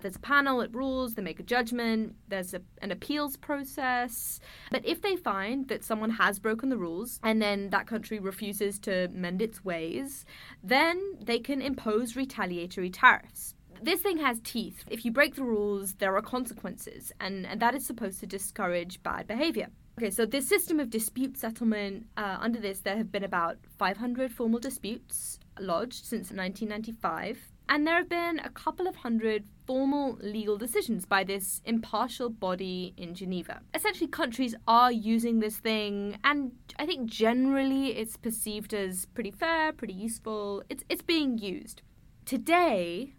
There's 0.00 0.16
a 0.16 0.20
panel, 0.20 0.60
it 0.60 0.74
rules, 0.74 1.14
they 1.14 1.22
make 1.22 1.40
a 1.40 1.42
judgment, 1.42 2.16
there's 2.28 2.52
a, 2.52 2.60
an 2.82 2.90
appeals 2.90 3.38
process. 3.38 4.40
But 4.70 4.84
if 4.84 5.00
they 5.00 5.16
find 5.16 5.68
that 5.68 5.84
someone 5.84 6.10
has 6.10 6.38
broken 6.38 6.68
the 6.68 6.76
rules 6.76 7.18
and 7.22 7.40
then 7.40 7.70
that 7.70 7.86
country 7.86 8.18
refuses 8.18 8.78
to 8.80 9.08
mend 9.08 9.40
its 9.40 9.64
ways, 9.64 10.26
then 10.62 11.00
they 11.18 11.38
can 11.38 11.62
impose 11.62 12.14
retaliatory 12.14 12.90
tariffs 12.90 13.54
this 13.82 14.00
thing 14.00 14.18
has 14.18 14.40
teeth. 14.42 14.84
If 14.90 15.04
you 15.04 15.10
break 15.10 15.34
the 15.34 15.44
rules, 15.44 15.94
there 15.94 16.16
are 16.16 16.22
consequences, 16.22 17.12
and, 17.20 17.46
and 17.46 17.60
that 17.60 17.74
is 17.74 17.86
supposed 17.86 18.20
to 18.20 18.26
discourage 18.26 19.02
bad 19.02 19.26
behavior. 19.26 19.68
Okay, 19.98 20.10
so 20.10 20.24
this 20.24 20.48
system 20.48 20.78
of 20.78 20.90
dispute 20.90 21.36
settlement, 21.36 22.06
uh, 22.16 22.36
under 22.40 22.60
this, 22.60 22.80
there 22.80 22.96
have 22.96 23.10
been 23.10 23.24
about 23.24 23.58
500 23.78 24.32
formal 24.32 24.60
disputes 24.60 25.40
lodged 25.58 26.04
since 26.04 26.30
1995, 26.30 27.52
and 27.68 27.86
there 27.86 27.96
have 27.96 28.08
been 28.08 28.38
a 28.38 28.48
couple 28.50 28.86
of 28.86 28.96
hundred 28.96 29.44
formal 29.66 30.16
legal 30.22 30.56
decisions 30.56 31.04
by 31.04 31.24
this 31.24 31.60
impartial 31.64 32.30
body 32.30 32.94
in 32.96 33.14
Geneva. 33.14 33.60
Essentially, 33.74 34.06
countries 34.06 34.54
are 34.66 34.92
using 34.92 35.40
this 35.40 35.58
thing, 35.58 36.16
and 36.24 36.52
I 36.78 36.86
think 36.86 37.10
generally 37.10 37.88
it's 37.88 38.16
perceived 38.16 38.72
as 38.72 39.06
pretty 39.06 39.32
fair, 39.32 39.72
pretty 39.72 39.94
useful. 39.94 40.62
It's, 40.68 40.84
it's 40.88 41.02
being 41.02 41.38
used. 41.38 41.82
Today, 42.24 43.14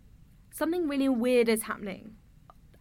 something 0.51 0.88
really 0.88 1.10
weird 1.10 1.50
is 1.50 1.63
happening. 1.63 2.15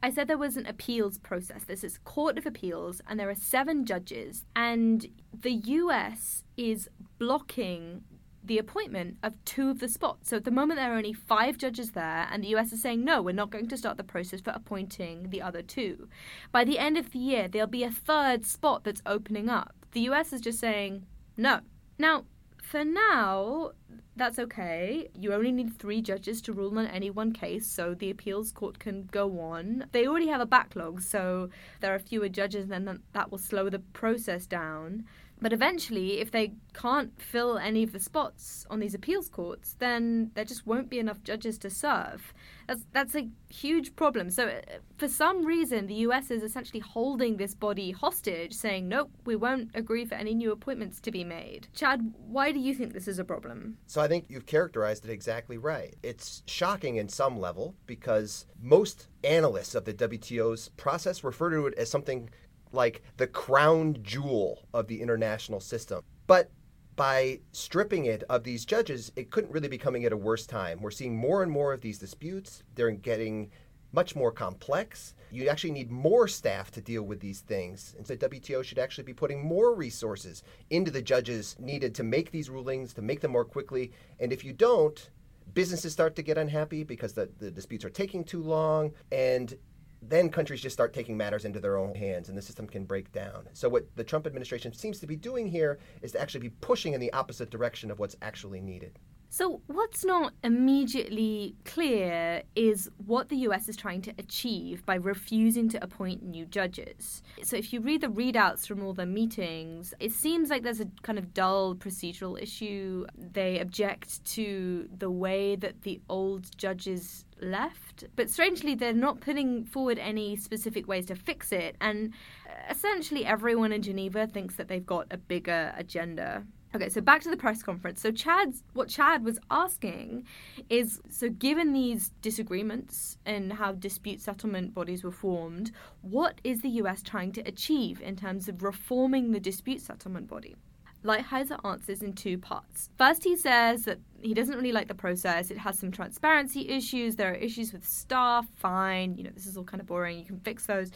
I 0.02 0.10
said 0.10 0.28
there 0.28 0.38
was 0.38 0.56
an 0.56 0.66
appeals 0.66 1.18
process. 1.18 1.64
This 1.64 1.82
is 1.82 1.98
Court 1.98 2.38
of 2.38 2.46
Appeals, 2.46 3.00
and 3.08 3.18
there 3.18 3.30
are 3.30 3.34
seven 3.34 3.84
judges, 3.84 4.44
and 4.54 5.06
the 5.32 5.52
US 5.52 6.44
is 6.56 6.88
blocking 7.18 8.04
the 8.44 8.58
appointment 8.58 9.16
of 9.22 9.34
two 9.44 9.70
of 9.70 9.80
the 9.80 9.88
spots. 9.88 10.30
So 10.30 10.36
at 10.36 10.44
the 10.44 10.52
moment, 10.52 10.78
there 10.78 10.92
are 10.92 10.96
only 10.96 11.12
five 11.12 11.58
judges 11.58 11.90
there, 11.90 12.28
and 12.30 12.44
the 12.44 12.54
US 12.56 12.72
is 12.72 12.80
saying, 12.80 13.04
no, 13.04 13.20
we're 13.20 13.32
not 13.32 13.50
going 13.50 13.68
to 13.68 13.76
start 13.76 13.96
the 13.96 14.04
process 14.04 14.40
for 14.40 14.50
appointing 14.50 15.30
the 15.30 15.42
other 15.42 15.62
two. 15.62 16.08
By 16.52 16.64
the 16.64 16.78
end 16.78 16.96
of 16.96 17.10
the 17.10 17.18
year, 17.18 17.48
there'll 17.48 17.66
be 17.66 17.82
a 17.82 17.90
third 17.90 18.46
spot 18.46 18.84
that's 18.84 19.02
opening 19.04 19.48
up. 19.48 19.74
The 19.92 20.02
US 20.02 20.32
is 20.32 20.40
just 20.40 20.60
saying, 20.60 21.06
no. 21.36 21.60
Now, 21.98 22.24
for 22.68 22.84
now, 22.84 23.72
that's 24.14 24.38
okay. 24.38 25.08
You 25.14 25.32
only 25.32 25.52
need 25.52 25.78
three 25.78 26.02
judges 26.02 26.42
to 26.42 26.52
rule 26.52 26.78
on 26.78 26.86
any 26.86 27.08
one 27.08 27.32
case, 27.32 27.66
so 27.66 27.94
the 27.94 28.10
appeals 28.10 28.52
court 28.52 28.78
can 28.78 29.08
go 29.10 29.40
on. 29.40 29.86
They 29.92 30.06
already 30.06 30.28
have 30.28 30.42
a 30.42 30.46
backlog, 30.46 31.00
so 31.00 31.48
there 31.80 31.94
are 31.94 31.98
fewer 31.98 32.28
judges, 32.28 32.70
and 32.70 32.86
then 32.86 33.02
that 33.12 33.30
will 33.30 33.38
slow 33.38 33.70
the 33.70 33.78
process 33.78 34.46
down. 34.46 35.06
But 35.40 35.52
eventually, 35.52 36.20
if 36.20 36.30
they 36.30 36.52
can't 36.74 37.20
fill 37.20 37.58
any 37.58 37.82
of 37.82 37.92
the 37.92 38.00
spots 38.00 38.66
on 38.70 38.80
these 38.80 38.94
appeals 38.94 39.28
courts, 39.28 39.76
then 39.78 40.30
there 40.34 40.44
just 40.44 40.66
won't 40.66 40.90
be 40.90 40.98
enough 40.98 41.22
judges 41.22 41.58
to 41.58 41.70
serve. 41.70 42.32
That's 42.66 42.84
that's 42.92 43.14
a 43.14 43.28
huge 43.48 43.94
problem. 43.96 44.30
So, 44.30 44.48
uh, 44.48 44.60
for 44.96 45.08
some 45.08 45.44
reason, 45.44 45.86
the 45.86 45.94
US 46.06 46.30
is 46.30 46.42
essentially 46.42 46.80
holding 46.80 47.36
this 47.36 47.54
body 47.54 47.92
hostage, 47.92 48.52
saying, 48.52 48.88
"Nope, 48.88 49.10
we 49.24 49.36
won't 49.36 49.70
agree 49.74 50.04
for 50.04 50.16
any 50.16 50.34
new 50.34 50.52
appointments 50.52 51.00
to 51.00 51.10
be 51.10 51.24
made." 51.24 51.68
Chad, 51.74 52.12
why 52.26 52.52
do 52.52 52.58
you 52.58 52.74
think 52.74 52.92
this 52.92 53.08
is 53.08 53.18
a 53.18 53.24
problem? 53.24 53.78
So, 53.86 54.00
I 54.00 54.08
think 54.08 54.26
you've 54.28 54.46
characterized 54.46 55.04
it 55.04 55.10
exactly 55.10 55.56
right. 55.56 55.94
It's 56.02 56.42
shocking 56.46 56.96
in 56.96 57.08
some 57.08 57.38
level 57.38 57.74
because 57.86 58.46
most 58.60 59.08
analysts 59.24 59.74
of 59.74 59.84
the 59.84 59.94
WTO's 59.94 60.68
process 60.70 61.24
refer 61.24 61.50
to 61.50 61.66
it 61.66 61.74
as 61.74 61.90
something 61.90 62.28
like 62.72 63.02
the 63.16 63.26
crown 63.26 63.98
jewel 64.02 64.66
of 64.74 64.86
the 64.86 65.00
international 65.00 65.60
system. 65.60 66.02
But 66.26 66.50
by 66.96 67.40
stripping 67.52 68.06
it 68.06 68.24
of 68.28 68.42
these 68.42 68.64
judges, 68.64 69.12
it 69.14 69.30
couldn't 69.30 69.52
really 69.52 69.68
be 69.68 69.78
coming 69.78 70.04
at 70.04 70.12
a 70.12 70.16
worse 70.16 70.46
time. 70.46 70.80
We're 70.80 70.90
seeing 70.90 71.16
more 71.16 71.42
and 71.42 71.50
more 71.50 71.72
of 71.72 71.80
these 71.80 71.98
disputes. 71.98 72.64
They're 72.74 72.90
getting 72.90 73.50
much 73.92 74.14
more 74.14 74.32
complex. 74.32 75.14
You 75.30 75.48
actually 75.48 75.70
need 75.72 75.90
more 75.90 76.28
staff 76.28 76.70
to 76.72 76.80
deal 76.80 77.02
with 77.02 77.20
these 77.20 77.40
things. 77.40 77.94
And 77.96 78.06
so 78.06 78.16
WTO 78.16 78.64
should 78.64 78.78
actually 78.78 79.04
be 79.04 79.14
putting 79.14 79.42
more 79.42 79.74
resources 79.74 80.42
into 80.70 80.90
the 80.90 81.00
judges 81.00 81.56
needed 81.58 81.94
to 81.94 82.02
make 82.02 82.30
these 82.30 82.50
rulings, 82.50 82.92
to 82.94 83.02
make 83.02 83.20
them 83.20 83.32
more 83.32 83.44
quickly. 83.44 83.92
And 84.18 84.32
if 84.32 84.44
you 84.44 84.52
don't, 84.52 85.10
businesses 85.54 85.92
start 85.92 86.16
to 86.16 86.22
get 86.22 86.36
unhappy 86.36 86.84
because 86.84 87.12
the, 87.12 87.30
the 87.38 87.50
disputes 87.50 87.84
are 87.84 87.90
taking 87.90 88.24
too 88.24 88.42
long. 88.42 88.92
And 89.12 89.56
then 90.02 90.28
countries 90.28 90.60
just 90.60 90.74
start 90.74 90.92
taking 90.92 91.16
matters 91.16 91.44
into 91.44 91.60
their 91.60 91.76
own 91.76 91.94
hands 91.94 92.28
and 92.28 92.38
the 92.38 92.42
system 92.42 92.66
can 92.66 92.84
break 92.84 93.12
down. 93.12 93.48
So, 93.52 93.68
what 93.68 93.84
the 93.96 94.04
Trump 94.04 94.26
administration 94.26 94.72
seems 94.72 95.00
to 95.00 95.06
be 95.06 95.16
doing 95.16 95.46
here 95.46 95.78
is 96.02 96.12
to 96.12 96.20
actually 96.20 96.40
be 96.40 96.50
pushing 96.60 96.92
in 96.92 97.00
the 97.00 97.12
opposite 97.12 97.50
direction 97.50 97.90
of 97.90 97.98
what's 97.98 98.16
actually 98.22 98.60
needed. 98.60 98.98
So, 99.30 99.60
what's 99.66 100.06
not 100.06 100.32
immediately 100.42 101.54
clear 101.66 102.42
is 102.54 102.88
what 102.96 103.28
the 103.28 103.36
US 103.48 103.68
is 103.68 103.76
trying 103.76 104.00
to 104.02 104.14
achieve 104.18 104.86
by 104.86 104.94
refusing 104.94 105.68
to 105.70 105.84
appoint 105.84 106.22
new 106.22 106.46
judges. 106.46 107.22
So, 107.42 107.56
if 107.56 107.72
you 107.72 107.80
read 107.80 108.00
the 108.00 108.08
readouts 108.08 108.66
from 108.66 108.82
all 108.82 108.94
the 108.94 109.04
meetings, 109.04 109.92
it 110.00 110.12
seems 110.12 110.48
like 110.48 110.62
there's 110.62 110.80
a 110.80 110.88
kind 111.02 111.18
of 111.18 111.34
dull 111.34 111.74
procedural 111.74 112.40
issue. 112.40 113.06
They 113.16 113.58
object 113.58 114.24
to 114.36 114.88
the 114.96 115.10
way 115.10 115.56
that 115.56 115.82
the 115.82 116.00
old 116.08 116.56
judges 116.56 117.26
left, 117.42 118.04
but 118.16 118.30
strangely, 118.30 118.74
they're 118.74 118.92
not 118.92 119.20
putting 119.20 119.64
forward 119.64 119.98
any 119.98 120.36
specific 120.36 120.86
ways 120.86 121.06
to 121.06 121.14
fix 121.14 121.52
it. 121.52 121.76
And 121.80 122.12
uh, 122.46 122.70
essentially, 122.70 123.24
everyone 123.24 123.72
in 123.72 123.82
Geneva 123.82 124.26
thinks 124.26 124.56
that 124.56 124.68
they've 124.68 124.84
got 124.84 125.06
a 125.10 125.16
bigger 125.16 125.72
agenda. 125.76 126.44
Okay, 126.74 126.90
so 126.90 127.00
back 127.00 127.22
to 127.22 127.30
the 127.30 127.36
press 127.36 127.62
conference. 127.62 128.00
So 128.00 128.10
Chad's 128.10 128.62
what 128.74 128.88
Chad 128.88 129.24
was 129.24 129.38
asking 129.50 130.26
is 130.68 131.00
so 131.08 131.30
given 131.30 131.72
these 131.72 132.10
disagreements 132.20 133.16
and 133.24 133.54
how 133.54 133.72
dispute 133.72 134.20
settlement 134.20 134.74
bodies 134.74 135.02
were 135.02 135.10
formed, 135.10 135.70
what 136.02 136.40
is 136.44 136.60
the 136.60 136.68
US 136.82 137.02
trying 137.02 137.32
to 137.32 137.40
achieve 137.42 138.02
in 138.02 138.16
terms 138.16 138.48
of 138.48 138.62
reforming 138.62 139.32
the 139.32 139.40
dispute 139.40 139.80
settlement 139.80 140.28
body? 140.28 140.56
Lighthizer 141.04 141.64
answers 141.64 142.02
in 142.02 142.12
two 142.12 142.36
parts. 142.36 142.90
First, 142.98 143.24
he 143.24 143.36
says 143.36 143.84
that 143.84 143.98
he 144.20 144.34
doesn't 144.34 144.56
really 144.56 144.72
like 144.72 144.88
the 144.88 144.94
process. 144.94 145.50
It 145.50 145.58
has 145.58 145.78
some 145.78 145.90
transparency 145.90 146.68
issues. 146.68 147.16
There 147.16 147.32
are 147.32 147.36
issues 147.36 147.72
with 147.72 147.86
staff. 147.86 148.46
Fine, 148.56 149.16
you 149.16 149.24
know, 149.24 149.30
this 149.34 149.46
is 149.46 149.56
all 149.56 149.64
kind 149.64 149.80
of 149.80 149.86
boring. 149.86 150.18
You 150.18 150.24
can 150.24 150.40
fix 150.40 150.66
those. 150.66 150.90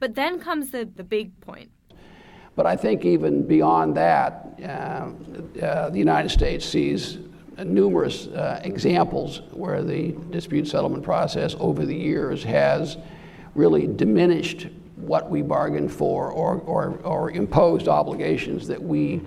But 0.00 0.14
then 0.14 0.40
comes 0.40 0.70
the, 0.70 0.84
the 0.84 1.04
big 1.04 1.38
point 1.40 1.70
but 2.58 2.66
I 2.66 2.74
think 2.74 3.04
even 3.04 3.46
beyond 3.46 3.96
that, 3.98 4.58
uh, 4.60 5.64
uh, 5.64 5.90
the 5.90 5.98
United 5.98 6.28
States 6.28 6.66
sees 6.66 7.18
numerous 7.56 8.26
uh, 8.26 8.60
examples 8.64 9.42
where 9.52 9.84
the 9.84 10.10
dispute 10.30 10.66
settlement 10.66 11.04
process 11.04 11.54
over 11.60 11.86
the 11.86 11.94
years 11.94 12.42
has 12.42 12.96
really 13.54 13.86
diminished 13.86 14.66
what 14.96 15.30
we 15.30 15.40
bargained 15.40 15.92
for 15.92 16.32
or, 16.32 16.56
or, 16.62 16.98
or 17.04 17.30
imposed 17.30 17.86
obligations 17.86 18.66
that 18.66 18.82
we 18.82 19.22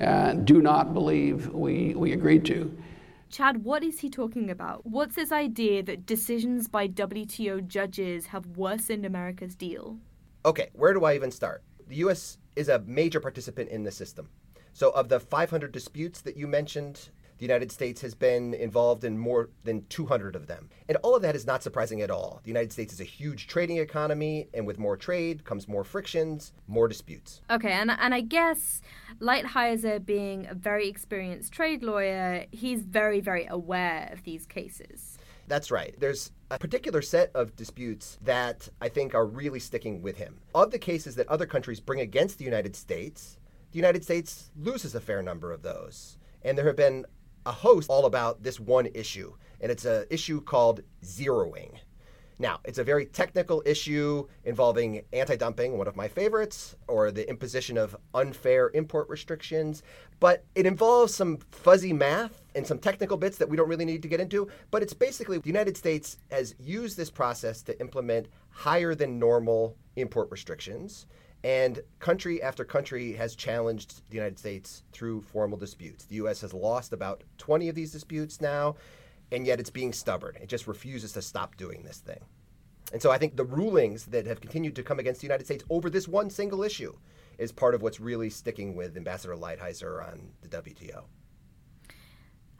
uh, 0.00 0.32
do 0.34 0.62
not 0.62 0.94
believe 0.94 1.48
we, 1.48 1.94
we 1.94 2.12
agreed 2.12 2.44
to. 2.46 2.76
Chad, 3.30 3.64
what 3.64 3.82
is 3.82 4.00
he 4.00 4.10
talking 4.10 4.50
about? 4.50 4.84
What's 4.84 5.16
this 5.16 5.32
idea 5.32 5.82
that 5.84 6.04
decisions 6.04 6.68
by 6.68 6.86
WTO 6.86 7.66
judges 7.66 8.26
have 8.26 8.46
worsened 8.46 9.06
America's 9.06 9.54
deal? 9.54 9.98
Okay, 10.44 10.68
where 10.74 10.92
do 10.92 11.04
I 11.04 11.14
even 11.14 11.30
start? 11.30 11.62
The 11.88 11.96
U.S 11.96 12.38
is 12.56 12.68
a 12.68 12.80
major 12.80 13.20
participant 13.20 13.70
in 13.70 13.84
the 13.84 13.90
system. 13.90 14.28
So, 14.72 14.90
of 14.90 15.08
the 15.08 15.20
500 15.20 15.72
disputes 15.72 16.20
that 16.22 16.36
you 16.36 16.46
mentioned, 16.46 17.10
the 17.42 17.48
United 17.48 17.72
States 17.72 18.00
has 18.00 18.14
been 18.14 18.54
involved 18.54 19.02
in 19.02 19.18
more 19.18 19.50
than 19.64 19.84
200 19.88 20.36
of 20.36 20.46
them. 20.46 20.70
And 20.88 20.96
all 21.02 21.16
of 21.16 21.22
that 21.22 21.34
is 21.34 21.44
not 21.44 21.60
surprising 21.60 22.00
at 22.00 22.08
all. 22.08 22.38
The 22.44 22.48
United 22.50 22.70
States 22.70 22.92
is 22.92 23.00
a 23.00 23.04
huge 23.04 23.48
trading 23.48 23.78
economy, 23.78 24.46
and 24.54 24.64
with 24.64 24.78
more 24.78 24.96
trade 24.96 25.42
comes 25.42 25.66
more 25.66 25.82
frictions, 25.82 26.52
more 26.68 26.86
disputes. 26.86 27.40
Okay, 27.50 27.72
and, 27.72 27.90
and 27.90 28.14
I 28.14 28.20
guess 28.20 28.80
Lighthizer, 29.20 30.06
being 30.06 30.46
a 30.46 30.54
very 30.54 30.88
experienced 30.88 31.52
trade 31.52 31.82
lawyer, 31.82 32.46
he's 32.52 32.82
very, 32.82 33.18
very 33.18 33.46
aware 33.46 34.08
of 34.12 34.22
these 34.22 34.46
cases. 34.46 35.18
That's 35.48 35.72
right. 35.72 35.96
There's 35.98 36.30
a 36.52 36.60
particular 36.60 37.02
set 37.02 37.32
of 37.34 37.56
disputes 37.56 38.18
that 38.22 38.68
I 38.80 38.88
think 38.88 39.16
are 39.16 39.26
really 39.26 39.58
sticking 39.58 40.00
with 40.00 40.16
him. 40.16 40.38
Of 40.54 40.70
the 40.70 40.78
cases 40.78 41.16
that 41.16 41.26
other 41.26 41.46
countries 41.46 41.80
bring 41.80 41.98
against 41.98 42.38
the 42.38 42.44
United 42.44 42.76
States, 42.76 43.36
the 43.72 43.78
United 43.80 44.04
States 44.04 44.52
loses 44.56 44.94
a 44.94 45.00
fair 45.00 45.22
number 45.24 45.50
of 45.50 45.62
those. 45.62 46.18
And 46.44 46.58
there 46.58 46.66
have 46.66 46.76
been 46.76 47.04
a 47.46 47.52
host 47.52 47.88
all 47.90 48.06
about 48.06 48.42
this 48.42 48.60
one 48.60 48.88
issue, 48.94 49.34
and 49.60 49.70
it's 49.70 49.84
an 49.84 50.06
issue 50.10 50.40
called 50.40 50.82
zeroing. 51.04 51.78
Now, 52.38 52.58
it's 52.64 52.78
a 52.78 52.84
very 52.84 53.06
technical 53.06 53.62
issue 53.64 54.26
involving 54.44 55.02
anti 55.12 55.36
dumping, 55.36 55.78
one 55.78 55.86
of 55.86 55.94
my 55.94 56.08
favorites, 56.08 56.74
or 56.88 57.12
the 57.12 57.28
imposition 57.28 57.78
of 57.78 57.96
unfair 58.14 58.70
import 58.74 59.08
restrictions, 59.08 59.82
but 60.18 60.44
it 60.54 60.66
involves 60.66 61.14
some 61.14 61.36
fuzzy 61.52 61.92
math 61.92 62.42
and 62.56 62.66
some 62.66 62.78
technical 62.78 63.16
bits 63.16 63.38
that 63.38 63.48
we 63.48 63.56
don't 63.56 63.68
really 63.68 63.84
need 63.84 64.02
to 64.02 64.08
get 64.08 64.20
into. 64.20 64.48
But 64.72 64.82
it's 64.82 64.92
basically 64.92 65.38
the 65.38 65.46
United 65.46 65.76
States 65.76 66.18
has 66.30 66.56
used 66.58 66.96
this 66.96 67.10
process 67.10 67.62
to 67.62 67.80
implement 67.80 68.26
higher 68.50 68.94
than 68.94 69.18
normal 69.18 69.76
import 69.94 70.28
restrictions. 70.30 71.06
And 71.44 71.80
country 71.98 72.40
after 72.42 72.64
country 72.64 73.12
has 73.14 73.34
challenged 73.34 74.08
the 74.10 74.16
United 74.16 74.38
States 74.38 74.84
through 74.92 75.22
formal 75.22 75.58
disputes. 75.58 76.04
The 76.04 76.16
U.S. 76.16 76.40
has 76.42 76.54
lost 76.54 76.92
about 76.92 77.24
20 77.38 77.68
of 77.68 77.74
these 77.74 77.90
disputes 77.90 78.40
now, 78.40 78.76
and 79.32 79.44
yet 79.44 79.58
it's 79.58 79.70
being 79.70 79.92
stubborn. 79.92 80.36
It 80.40 80.48
just 80.48 80.68
refuses 80.68 81.12
to 81.14 81.22
stop 81.22 81.56
doing 81.56 81.82
this 81.82 81.98
thing. 81.98 82.20
And 82.92 83.02
so 83.02 83.10
I 83.10 83.18
think 83.18 83.36
the 83.36 83.44
rulings 83.44 84.04
that 84.06 84.26
have 84.26 84.40
continued 84.40 84.76
to 84.76 84.82
come 84.82 84.98
against 84.98 85.20
the 85.20 85.26
United 85.26 85.46
States 85.46 85.64
over 85.70 85.90
this 85.90 86.06
one 86.06 86.30
single 86.30 86.62
issue 86.62 86.94
is 87.38 87.50
part 87.50 87.74
of 87.74 87.82
what's 87.82 87.98
really 87.98 88.30
sticking 88.30 88.76
with 88.76 88.96
Ambassador 88.96 89.34
Lighthizer 89.34 90.06
on 90.06 90.30
the 90.42 90.48
WTO. 90.48 91.04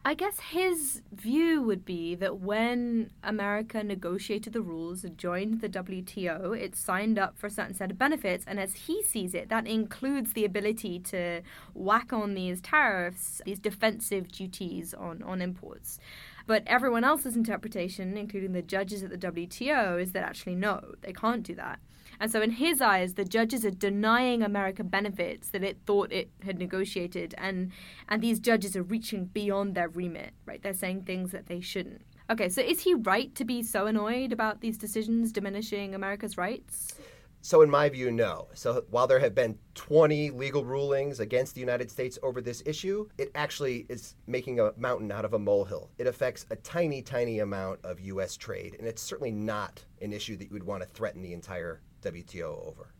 I 0.04 0.14
guess 0.14 0.40
his 0.40 1.00
view 1.12 1.62
would 1.62 1.84
be 1.84 2.16
that 2.16 2.40
when 2.40 3.10
America 3.22 3.84
negotiated 3.84 4.52
the 4.52 4.60
rules 4.60 5.04
and 5.04 5.16
joined 5.16 5.60
the 5.60 5.68
WTO, 5.68 6.58
it 6.58 6.74
signed 6.74 7.20
up 7.20 7.38
for 7.38 7.46
a 7.46 7.50
certain 7.50 7.74
set 7.74 7.92
of 7.92 7.98
benefits. 7.98 8.44
And 8.48 8.58
as 8.58 8.74
he 8.74 9.04
sees 9.04 9.32
it, 9.32 9.48
that 9.50 9.68
includes 9.68 10.32
the 10.32 10.44
ability 10.44 10.98
to 11.00 11.42
whack 11.74 12.12
on 12.12 12.34
these 12.34 12.60
tariffs, 12.60 13.40
these 13.44 13.60
defensive 13.60 14.26
duties 14.32 14.92
on, 14.92 15.22
on 15.22 15.40
imports. 15.40 16.00
But 16.48 16.64
everyone 16.66 17.04
else's 17.04 17.36
interpretation, 17.36 18.16
including 18.16 18.54
the 18.54 18.62
judges 18.62 19.04
at 19.04 19.10
the 19.10 19.18
WTO, 19.18 20.02
is 20.02 20.10
that 20.12 20.24
actually 20.24 20.56
no, 20.56 20.94
they 21.02 21.12
can't 21.12 21.44
do 21.44 21.54
that. 21.54 21.78
And 22.22 22.30
so, 22.30 22.40
in 22.40 22.52
his 22.52 22.80
eyes, 22.80 23.14
the 23.14 23.24
judges 23.24 23.64
are 23.64 23.72
denying 23.72 24.44
America 24.44 24.84
benefits 24.84 25.48
that 25.48 25.64
it 25.64 25.78
thought 25.86 26.12
it 26.12 26.30
had 26.44 26.56
negotiated, 26.56 27.34
and 27.36 27.72
and 28.08 28.22
these 28.22 28.38
judges 28.38 28.76
are 28.76 28.84
reaching 28.84 29.24
beyond 29.24 29.74
their 29.74 29.88
remit. 29.88 30.30
Right? 30.46 30.62
They're 30.62 30.72
saying 30.72 31.02
things 31.02 31.32
that 31.32 31.46
they 31.46 31.60
shouldn't. 31.60 32.02
Okay, 32.30 32.48
so 32.48 32.62
is 32.62 32.80
he 32.80 32.94
right 32.94 33.34
to 33.34 33.44
be 33.44 33.64
so 33.64 33.86
annoyed 33.86 34.30
about 34.30 34.60
these 34.60 34.78
decisions 34.78 35.32
diminishing 35.32 35.96
America's 35.96 36.38
rights? 36.38 36.94
So, 37.40 37.60
in 37.62 37.68
my 37.68 37.88
view, 37.88 38.12
no. 38.12 38.46
So, 38.54 38.84
while 38.90 39.08
there 39.08 39.18
have 39.18 39.34
been 39.34 39.58
20 39.74 40.30
legal 40.30 40.64
rulings 40.64 41.18
against 41.18 41.56
the 41.56 41.60
United 41.60 41.90
States 41.90 42.20
over 42.22 42.40
this 42.40 42.62
issue, 42.64 43.08
it 43.18 43.32
actually 43.34 43.84
is 43.88 44.14
making 44.28 44.60
a 44.60 44.70
mountain 44.76 45.10
out 45.10 45.24
of 45.24 45.34
a 45.34 45.40
molehill. 45.40 45.90
It 45.98 46.06
affects 46.06 46.46
a 46.50 46.56
tiny, 46.56 47.02
tiny 47.02 47.40
amount 47.40 47.80
of 47.82 47.98
U.S. 47.98 48.36
trade, 48.36 48.76
and 48.78 48.86
it's 48.86 49.02
certainly 49.02 49.32
not 49.32 49.84
an 50.00 50.12
issue 50.12 50.36
that 50.36 50.44
you 50.44 50.52
would 50.52 50.62
want 50.62 50.84
to 50.84 50.88
threaten 50.88 51.20
the 51.20 51.32
entire 51.32 51.80
WTO 52.02 52.66
over. 52.66 52.92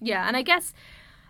Yeah, 0.00 0.26
and 0.26 0.36
I 0.36 0.42
guess 0.42 0.72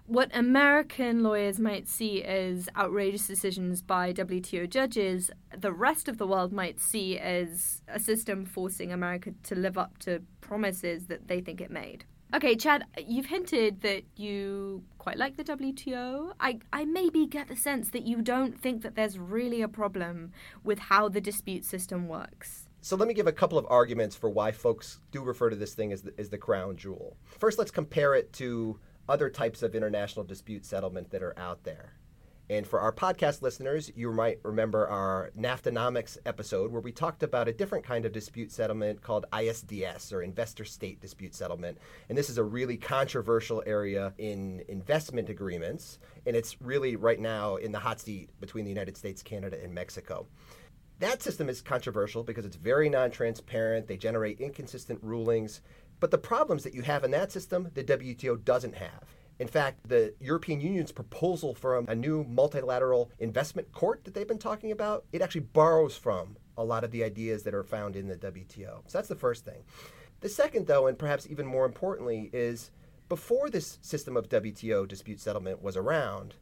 what 0.06 0.30
American 0.36 1.22
lawyers 1.22 1.58
might 1.58 1.88
see 1.88 2.22
as 2.22 2.68
outrageous 2.76 3.26
decisions 3.26 3.80
by 3.80 4.12
WTO 4.12 4.68
judges, 4.68 5.30
the 5.56 5.72
rest 5.72 6.08
of 6.08 6.18
the 6.18 6.26
world 6.26 6.52
might 6.52 6.78
see 6.78 7.18
as 7.18 7.82
a 7.88 7.98
system 7.98 8.44
forcing 8.44 8.92
America 8.92 9.32
to 9.44 9.54
live 9.54 9.78
up 9.78 9.98
to 9.98 10.22
promises 10.40 11.06
that 11.06 11.28
they 11.28 11.40
think 11.40 11.60
it 11.60 11.70
made. 11.70 12.04
Okay, 12.34 12.56
Chad, 12.56 12.84
you've 13.06 13.26
hinted 13.26 13.82
that 13.82 14.02
you 14.16 14.82
quite 14.98 15.16
like 15.16 15.36
the 15.36 15.44
WTO. 15.44 16.32
I, 16.40 16.58
I 16.72 16.84
maybe 16.84 17.26
get 17.26 17.48
the 17.48 17.56
sense 17.56 17.90
that 17.90 18.02
you 18.02 18.20
don't 18.22 18.60
think 18.60 18.82
that 18.82 18.96
there's 18.96 19.18
really 19.18 19.62
a 19.62 19.68
problem 19.68 20.32
with 20.64 20.80
how 20.80 21.08
the 21.08 21.20
dispute 21.20 21.64
system 21.64 22.08
works. 22.08 22.68
So 22.84 22.96
let 22.96 23.08
me 23.08 23.14
give 23.14 23.26
a 23.26 23.32
couple 23.32 23.56
of 23.56 23.64
arguments 23.70 24.14
for 24.14 24.28
why 24.28 24.52
folks 24.52 25.00
do 25.10 25.22
refer 25.22 25.48
to 25.48 25.56
this 25.56 25.72
thing 25.72 25.90
as 25.90 26.02
the, 26.02 26.12
as 26.18 26.28
the 26.28 26.36
crown 26.36 26.76
jewel. 26.76 27.16
First, 27.24 27.58
let's 27.58 27.70
compare 27.70 28.14
it 28.14 28.30
to 28.34 28.78
other 29.08 29.30
types 29.30 29.62
of 29.62 29.74
international 29.74 30.22
dispute 30.22 30.66
settlement 30.66 31.10
that 31.10 31.22
are 31.22 31.32
out 31.38 31.64
there. 31.64 31.94
And 32.50 32.66
for 32.66 32.78
our 32.80 32.92
podcast 32.92 33.40
listeners, 33.40 33.90
you 33.96 34.12
might 34.12 34.38
remember 34.42 34.86
our 34.86 35.30
NAFTAnomics 35.34 36.18
episode 36.26 36.70
where 36.70 36.82
we 36.82 36.92
talked 36.92 37.22
about 37.22 37.48
a 37.48 37.54
different 37.54 37.86
kind 37.86 38.04
of 38.04 38.12
dispute 38.12 38.52
settlement 38.52 39.00
called 39.00 39.24
ISDS 39.32 40.12
or 40.12 40.22
investor 40.22 40.66
state 40.66 41.00
dispute 41.00 41.34
settlement. 41.34 41.78
And 42.10 42.18
this 42.18 42.28
is 42.28 42.36
a 42.36 42.44
really 42.44 42.76
controversial 42.76 43.62
area 43.64 44.12
in 44.18 44.62
investment 44.68 45.30
agreements. 45.30 45.98
And 46.26 46.36
it's 46.36 46.60
really 46.60 46.96
right 46.96 47.18
now 47.18 47.56
in 47.56 47.72
the 47.72 47.78
hot 47.78 47.98
seat 47.98 48.28
between 48.40 48.66
the 48.66 48.70
United 48.70 48.98
States, 48.98 49.22
Canada, 49.22 49.56
and 49.62 49.72
Mexico. 49.72 50.26
That 51.00 51.22
system 51.22 51.48
is 51.48 51.60
controversial 51.60 52.22
because 52.22 52.44
it's 52.44 52.56
very 52.56 52.88
non 52.88 53.10
transparent, 53.10 53.88
they 53.88 53.96
generate 53.96 54.40
inconsistent 54.40 55.00
rulings. 55.02 55.60
But 56.00 56.10
the 56.10 56.18
problems 56.18 56.64
that 56.64 56.74
you 56.74 56.82
have 56.82 57.04
in 57.04 57.10
that 57.12 57.32
system, 57.32 57.70
the 57.74 57.84
WTO 57.84 58.44
doesn't 58.44 58.74
have. 58.74 59.04
In 59.38 59.48
fact, 59.48 59.88
the 59.88 60.14
European 60.20 60.60
Union's 60.60 60.92
proposal 60.92 61.54
for 61.54 61.78
a 61.78 61.94
new 61.94 62.24
multilateral 62.24 63.10
investment 63.18 63.72
court 63.72 64.04
that 64.04 64.14
they've 64.14 64.28
been 64.28 64.38
talking 64.38 64.70
about, 64.70 65.04
it 65.12 65.22
actually 65.22 65.40
borrows 65.40 65.96
from 65.96 66.36
a 66.56 66.62
lot 66.62 66.84
of 66.84 66.92
the 66.92 67.02
ideas 67.02 67.42
that 67.42 67.54
are 67.54 67.64
found 67.64 67.96
in 67.96 68.06
the 68.06 68.16
WTO. 68.16 68.82
So 68.86 68.98
that's 68.98 69.08
the 69.08 69.16
first 69.16 69.44
thing. 69.44 69.62
The 70.20 70.28
second, 70.28 70.68
though, 70.68 70.86
and 70.86 70.98
perhaps 70.98 71.26
even 71.28 71.46
more 71.46 71.66
importantly, 71.66 72.30
is 72.32 72.70
before 73.08 73.50
this 73.50 73.78
system 73.82 74.16
of 74.16 74.28
WTO 74.28 74.86
dispute 74.86 75.20
settlement 75.20 75.62
was 75.62 75.76
around, 75.76 76.34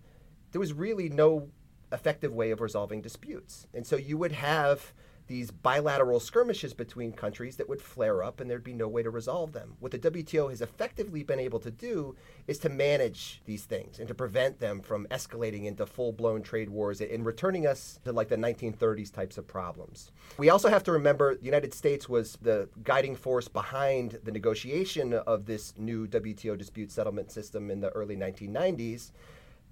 there 0.53 0.61
was 0.61 0.75
really 0.75 1.09
no 1.09 1.49
effective 1.93 2.33
way 2.33 2.51
of 2.51 2.61
resolving 2.61 3.01
disputes. 3.03 3.67
And 3.75 3.87
so 3.87 3.97
you 3.97 4.17
would 4.19 4.33
have 4.33 4.93
these 5.27 5.51
bilateral 5.51 6.21
skirmishes 6.21 6.75
between 6.75 7.13
countries 7.13 7.57
that 7.57 7.69
would 7.69 7.81
flare 7.81 8.23
up 8.23 8.41
and 8.41 8.51
there'd 8.51 8.65
be 8.65 8.73
no 8.73 8.89
way 8.89 9.03
to 9.03 9.11
resolve 9.11 9.53
them. 9.53 9.77
What 9.81 9.93
the 9.93 9.99
WTO 9.99 10.51
has 10.51 10.61
effectively 10.61 11.23
been 11.23 11.39
able 11.39 11.61
to 11.61 11.71
do 11.71 12.17
is 12.47 12.59
to 12.59 12.69
manage 12.69 13.41
these 13.47 13.65
things 13.65 13.99
and 13.99 14.09
to 14.09 14.15
prevent 14.15 14.61
them 14.61 14.81
from 14.81 15.07
escalating 15.11 15.65
into 15.65 15.87
full 15.87 16.13
blown 16.13 16.43
trade 16.43 16.69
wars 16.69 17.01
and 17.01 17.25
returning 17.25 17.67
us 17.67 18.01
to 18.05 18.13
like 18.13 18.29
the 18.29 18.37
1930s 18.37 19.13
types 19.13 19.39
of 19.39 19.47
problems. 19.47 20.11
We 20.39 20.51
also 20.51 20.69
have 20.69 20.85
to 20.85 20.93
remember 20.93 21.37
the 21.37 21.45
United 21.45 21.73
States 21.73 22.09
was 22.09 22.37
the 22.43 22.69
guiding 22.83 23.17
force 23.17 23.49
behind 23.49 24.19
the 24.25 24.33
negotiation 24.33 25.15
of 25.15 25.47
this 25.47 25.75
new 25.79 26.07
WTO 26.07 26.59
dispute 26.59 26.91
settlement 26.91 27.31
system 27.31 27.71
in 27.71 27.81
the 27.81 27.91
early 27.91 28.17
1990s 28.17 29.13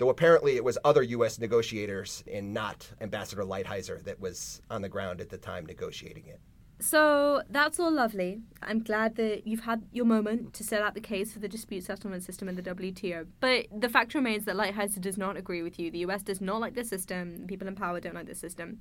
though 0.01 0.09
apparently 0.09 0.57
it 0.57 0.65
was 0.65 0.79
other 0.83 1.03
U.S. 1.03 1.39
negotiators 1.39 2.25
and 2.33 2.55
not 2.55 2.91
Ambassador 3.03 3.43
Lighthizer 3.45 4.03
that 4.05 4.19
was 4.19 4.63
on 4.71 4.81
the 4.81 4.89
ground 4.89 5.21
at 5.21 5.29
the 5.29 5.37
time 5.37 5.67
negotiating 5.67 6.27
it. 6.27 6.41
So 6.83 7.43
that's 7.51 7.79
all 7.79 7.93
lovely. 7.93 8.41
I'm 8.63 8.83
glad 8.83 9.17
that 9.17 9.47
you've 9.47 9.65
had 9.65 9.83
your 9.93 10.07
moment 10.07 10.55
to 10.55 10.65
set 10.65 10.81
out 10.81 10.95
the 10.95 11.03
case 11.03 11.35
for 11.35 11.39
the 11.39 11.49
dispute 11.49 11.85
settlement 11.85 12.23
system 12.23 12.49
in 12.49 12.57
the 12.57 12.63
WTO. 12.63 13.27
But 13.41 13.67
the 13.79 13.91
fact 13.91 14.15
remains 14.15 14.47
that 14.47 14.57
Lighthizer 14.57 15.03
does 15.03 15.19
not 15.19 15.37
agree 15.37 15.63
with 15.63 15.79
you. 15.79 15.91
The 15.91 15.99
US 15.99 16.23
does 16.23 16.41
not 16.41 16.63
like 16.63 16.75
the 16.75 16.85
system. 16.85 17.45
People 17.47 17.69
in 17.69 17.75
power 17.75 18.01
don't 18.01 18.15
like 18.15 18.27
the 18.27 18.35
system. 18.35 18.81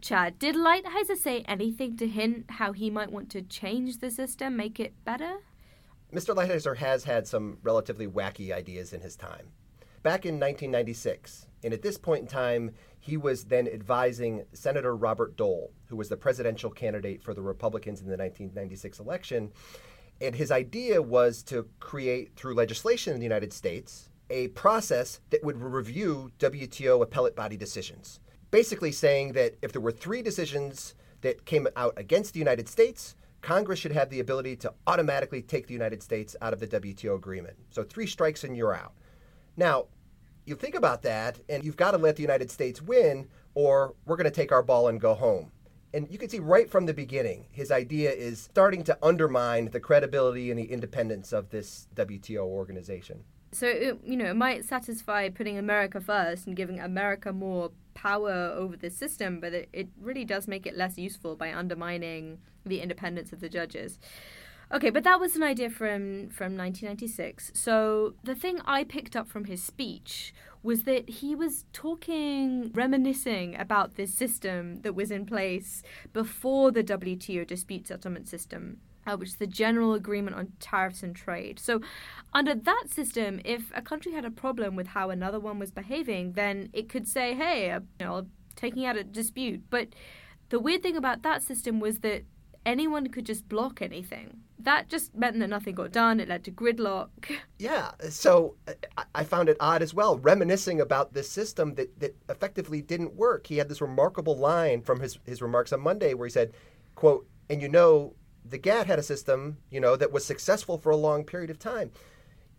Chad, 0.00 0.38
did 0.38 0.54
Lighthizer 0.54 1.16
say 1.16 1.40
anything 1.48 1.96
to 1.96 2.06
hint 2.06 2.48
how 2.48 2.70
he 2.70 2.90
might 2.90 3.10
want 3.10 3.28
to 3.30 3.42
change 3.42 3.98
the 3.98 4.12
system, 4.12 4.56
make 4.56 4.78
it 4.78 4.94
better? 5.04 5.38
Mr. 6.14 6.32
Lighthizer 6.32 6.76
has 6.76 7.02
had 7.02 7.26
some 7.26 7.58
relatively 7.64 8.06
wacky 8.06 8.52
ideas 8.52 8.92
in 8.92 9.00
his 9.00 9.16
time 9.16 9.48
back 10.02 10.24
in 10.24 10.34
1996. 10.34 11.46
And 11.62 11.74
at 11.74 11.82
this 11.82 11.98
point 11.98 12.22
in 12.22 12.26
time, 12.26 12.72
he 12.98 13.16
was 13.16 13.44
then 13.44 13.66
advising 13.68 14.44
Senator 14.52 14.96
Robert 14.96 15.36
Dole, 15.36 15.72
who 15.86 15.96
was 15.96 16.08
the 16.08 16.16
presidential 16.16 16.70
candidate 16.70 17.22
for 17.22 17.34
the 17.34 17.42
Republicans 17.42 18.00
in 18.00 18.06
the 18.06 18.16
1996 18.16 18.98
election. 18.98 19.52
And 20.20 20.34
his 20.34 20.50
idea 20.50 21.00
was 21.00 21.42
to 21.44 21.66
create, 21.80 22.36
through 22.36 22.54
legislation 22.54 23.14
in 23.14 23.20
the 23.20 23.24
United 23.24 23.52
States, 23.52 24.10
a 24.28 24.48
process 24.48 25.20
that 25.30 25.42
would 25.42 25.60
review 25.60 26.30
WTO 26.38 27.02
appellate 27.02 27.34
body 27.34 27.56
decisions. 27.56 28.20
Basically, 28.50 28.92
saying 28.92 29.32
that 29.32 29.56
if 29.62 29.72
there 29.72 29.80
were 29.80 29.92
three 29.92 30.22
decisions 30.22 30.94
that 31.22 31.44
came 31.44 31.66
out 31.76 31.94
against 31.96 32.32
the 32.32 32.38
United 32.38 32.68
States, 32.68 33.14
Congress 33.40 33.78
should 33.78 33.92
have 33.92 34.10
the 34.10 34.20
ability 34.20 34.56
to 34.56 34.72
automatically 34.86 35.40
take 35.40 35.66
the 35.66 35.72
United 35.72 36.02
States 36.02 36.36
out 36.42 36.52
of 36.52 36.60
the 36.60 36.66
WTO 36.66 37.14
agreement. 37.14 37.56
So, 37.70 37.82
three 37.82 38.06
strikes 38.06 38.44
and 38.44 38.56
you're 38.56 38.74
out. 38.74 38.92
Now, 39.56 39.86
you 40.46 40.54
think 40.56 40.74
about 40.74 41.02
that, 41.02 41.38
and 41.48 41.64
you've 41.64 41.76
got 41.76 41.92
to 41.92 41.98
let 41.98 42.16
the 42.16 42.22
United 42.22 42.50
States 42.50 42.80
win, 42.82 43.28
or 43.54 43.94
we're 44.06 44.16
going 44.16 44.24
to 44.24 44.30
take 44.30 44.52
our 44.52 44.62
ball 44.62 44.88
and 44.88 45.00
go 45.00 45.14
home. 45.14 45.52
And 45.92 46.08
you 46.10 46.18
can 46.18 46.28
see 46.28 46.38
right 46.38 46.70
from 46.70 46.86
the 46.86 46.94
beginning, 46.94 47.46
his 47.50 47.70
idea 47.72 48.10
is 48.12 48.40
starting 48.40 48.84
to 48.84 48.98
undermine 49.02 49.70
the 49.70 49.80
credibility 49.80 50.50
and 50.50 50.58
the 50.58 50.64
independence 50.64 51.32
of 51.32 51.50
this 51.50 51.88
WTO 51.96 52.44
organization. 52.44 53.24
So, 53.52 53.66
it, 53.66 53.98
you 54.04 54.16
know, 54.16 54.26
it 54.26 54.36
might 54.36 54.64
satisfy 54.64 55.28
putting 55.28 55.58
America 55.58 56.00
first 56.00 56.46
and 56.46 56.54
giving 56.54 56.78
America 56.78 57.32
more 57.32 57.72
power 57.94 58.32
over 58.32 58.76
the 58.76 58.90
system, 58.90 59.40
but 59.40 59.52
it, 59.52 59.68
it 59.72 59.88
really 60.00 60.24
does 60.24 60.46
make 60.46 60.66
it 60.66 60.76
less 60.76 60.96
useful 60.96 61.34
by 61.34 61.52
undermining 61.52 62.38
the 62.64 62.80
independence 62.80 63.32
of 63.32 63.40
the 63.40 63.48
judges. 63.48 63.98
Okay, 64.72 64.90
but 64.90 65.02
that 65.02 65.18
was 65.18 65.34
an 65.34 65.42
idea 65.42 65.68
from 65.68 66.28
from 66.28 66.56
1996. 66.56 67.50
So 67.54 68.14
the 68.22 68.36
thing 68.36 68.60
I 68.64 68.84
picked 68.84 69.16
up 69.16 69.28
from 69.28 69.46
his 69.46 69.62
speech 69.62 70.32
was 70.62 70.84
that 70.84 71.08
he 71.08 71.34
was 71.34 71.64
talking, 71.72 72.70
reminiscing 72.72 73.56
about 73.56 73.96
this 73.96 74.14
system 74.14 74.82
that 74.82 74.94
was 74.94 75.10
in 75.10 75.26
place 75.26 75.82
before 76.12 76.70
the 76.70 76.84
WTO 76.84 77.46
dispute 77.46 77.88
settlement 77.88 78.28
system. 78.28 78.78
Uh, 79.06 79.16
which 79.16 79.30
is 79.30 79.36
the 79.36 79.46
General 79.46 79.94
Agreement 79.94 80.36
on 80.36 80.52
Tariffs 80.60 81.02
and 81.02 81.16
Trade. 81.16 81.58
So, 81.58 81.80
under 82.34 82.54
that 82.54 82.84
system, 82.88 83.40
if 83.46 83.72
a 83.74 83.80
country 83.80 84.12
had 84.12 84.26
a 84.26 84.30
problem 84.30 84.76
with 84.76 84.88
how 84.88 85.08
another 85.08 85.40
one 85.40 85.58
was 85.58 85.70
behaving, 85.70 86.32
then 86.34 86.68
it 86.74 86.90
could 86.90 87.08
say, 87.08 87.34
"Hey, 87.34 87.70
uh, 87.70 87.80
you 87.98 88.04
know, 88.04 88.26
taking 88.56 88.84
out 88.84 88.98
a 88.98 89.02
dispute." 89.02 89.62
But 89.70 89.88
the 90.50 90.60
weird 90.60 90.82
thing 90.82 90.96
about 90.96 91.22
that 91.22 91.42
system 91.42 91.80
was 91.80 92.00
that 92.00 92.24
anyone 92.66 93.08
could 93.08 93.26
just 93.26 93.48
block 93.48 93.82
anything. 93.82 94.38
That 94.58 94.88
just 94.88 95.14
meant 95.14 95.38
that 95.38 95.48
nothing 95.48 95.74
got 95.74 95.92
done. 95.92 96.20
It 96.20 96.28
led 96.28 96.44
to 96.44 96.50
gridlock. 96.50 97.08
Yeah, 97.58 97.90
so 98.08 98.56
uh, 98.66 99.02
I 99.14 99.22
found 99.24 99.50
it 99.50 99.58
odd 99.60 99.82
as 99.82 99.92
well, 99.92 100.18
reminiscing 100.18 100.80
about 100.80 101.12
this 101.12 101.30
system 101.30 101.74
that, 101.74 102.00
that 102.00 102.16
effectively 102.30 102.80
didn't 102.80 103.14
work. 103.16 103.46
He 103.46 103.58
had 103.58 103.68
this 103.68 103.82
remarkable 103.82 104.34
line 104.34 104.80
from 104.80 105.00
his, 105.00 105.18
his 105.26 105.42
remarks 105.42 105.70
on 105.74 105.80
Monday 105.82 106.14
where 106.14 106.26
he 106.26 106.32
said, 106.32 106.54
quote, 106.94 107.26
and 107.50 107.60
you 107.60 107.68
know, 107.68 108.14
the 108.46 108.56
GATT 108.56 108.86
had 108.86 108.98
a 108.98 109.02
system, 109.02 109.58
you 109.70 109.78
know, 109.78 109.94
that 109.94 110.10
was 110.10 110.24
successful 110.24 110.78
for 110.78 110.88
a 110.88 110.96
long 110.96 111.24
period 111.24 111.50
of 111.50 111.58
time. 111.58 111.90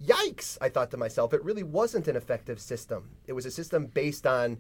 Yikes, 0.06 0.58
I 0.62 0.70
thought 0.70 0.92
to 0.92 0.98
myself, 0.98 1.34
it 1.34 1.44
really 1.44 1.64
wasn't 1.64 2.08
an 2.08 2.16
effective 2.16 2.60
system. 2.60 3.10
It 3.26 3.34
was 3.34 3.48
a 3.48 3.52
system 3.52 3.88
based 3.88 4.28
on 4.28 4.58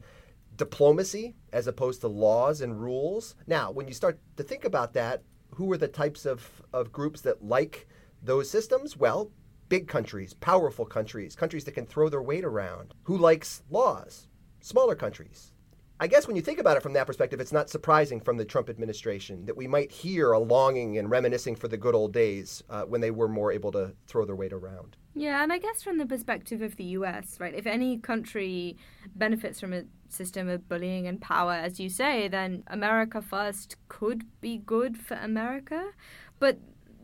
diplomacy 0.55 1.35
as 1.53 1.67
opposed 1.67 2.01
to 2.01 2.07
laws 2.07 2.61
and 2.61 2.81
rules. 2.81 3.35
Now, 3.47 3.71
when 3.71 3.87
you 3.87 3.93
start 3.93 4.19
to 4.37 4.43
think 4.43 4.65
about 4.65 4.93
that, 4.93 5.23
who 5.55 5.71
are 5.71 5.77
the 5.77 5.87
types 5.87 6.25
of, 6.25 6.61
of 6.73 6.91
groups 6.91 7.21
that 7.21 7.43
like 7.43 7.87
those 8.21 8.49
systems? 8.49 8.97
Well, 8.97 9.31
big 9.69 9.87
countries, 9.87 10.33
powerful 10.33 10.85
countries, 10.85 11.35
countries 11.35 11.63
that 11.65 11.73
can 11.73 11.85
throw 11.85 12.09
their 12.09 12.21
weight 12.21 12.43
around. 12.43 12.93
Who 13.03 13.17
likes 13.17 13.63
laws? 13.69 14.27
Smaller 14.59 14.95
countries. 14.95 15.53
I 16.01 16.07
guess 16.07 16.25
when 16.25 16.35
you 16.35 16.41
think 16.41 16.57
about 16.57 16.77
it 16.77 16.83
from 16.83 16.93
that 16.93 17.05
perspective, 17.05 17.39
it's 17.39 17.51
not 17.51 17.69
surprising 17.69 18.19
from 18.19 18.35
the 18.35 18.43
Trump 18.43 18.69
administration 18.69 19.45
that 19.45 19.55
we 19.55 19.67
might 19.67 19.91
hear 19.91 20.31
a 20.31 20.39
longing 20.39 20.97
and 20.97 21.11
reminiscing 21.11 21.55
for 21.55 21.67
the 21.67 21.77
good 21.77 21.93
old 21.93 22.11
days 22.11 22.63
uh, 22.71 22.81
when 22.83 23.01
they 23.01 23.11
were 23.11 23.27
more 23.27 23.51
able 23.51 23.71
to 23.73 23.93
throw 24.07 24.25
their 24.25 24.35
weight 24.35 24.51
around. 24.51 24.97
Yeah, 25.13 25.43
and 25.43 25.53
I 25.53 25.59
guess 25.59 25.83
from 25.83 25.99
the 25.99 26.07
perspective 26.07 26.63
of 26.63 26.75
the 26.77 26.85
US, 26.85 27.39
right, 27.39 27.53
if 27.53 27.67
any 27.67 27.99
country 27.99 28.77
benefits 29.15 29.59
from 29.59 29.73
a 29.73 29.83
system 30.13 30.49
of 30.49 30.67
bullying 30.67 31.07
and 31.07 31.21
power, 31.21 31.53
as 31.53 31.79
you 31.79 31.89
say, 31.89 32.27
then 32.27 32.63
America 32.67 33.21
First 33.21 33.75
could 33.87 34.23
be 34.41 34.57
good 34.57 34.97
for 34.97 35.15
America. 35.15 35.91
But 36.39 36.59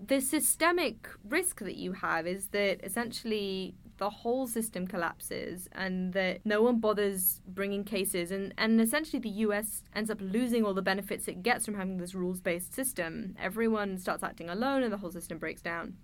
the 0.06 0.22
systemic 0.22 1.08
risk 1.28 1.60
that 1.60 1.76
you 1.76 1.94
have 1.94 2.28
is 2.28 2.48
that 2.50 2.84
essentially 2.84 3.76
the 3.98 4.10
whole 4.10 4.46
system 4.46 4.86
collapses 4.86 5.68
and 5.72 6.14
that 6.14 6.40
no 6.46 6.62
one 6.62 6.80
bothers 6.80 7.42
bringing 7.48 7.84
cases 7.84 8.32
and, 8.32 8.54
and 8.58 8.80
essentially 8.80 9.20
the 9.20 9.30
US 9.30 9.84
ends 9.96 10.12
up 10.12 10.20
losing 10.22 10.64
all 10.64 10.76
the 10.76 10.84
benefits 10.84 11.28
it 11.28 11.42
gets 11.42 11.66
from 11.66 11.76
having 11.76 11.98
this 11.98 12.14
rules 12.14 12.40
based 12.40 12.76
system. 12.76 13.36
Everyone 13.40 13.98
starts 13.98 14.24
acting 14.24 14.50
alone 14.50 14.84
and 14.84 14.94
the 14.94 14.98
whole 14.98 15.12
system 15.12 15.40
breaks 15.40 15.62
down 15.62 15.96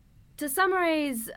to 0.44 0.50
summarize, 0.50 1.30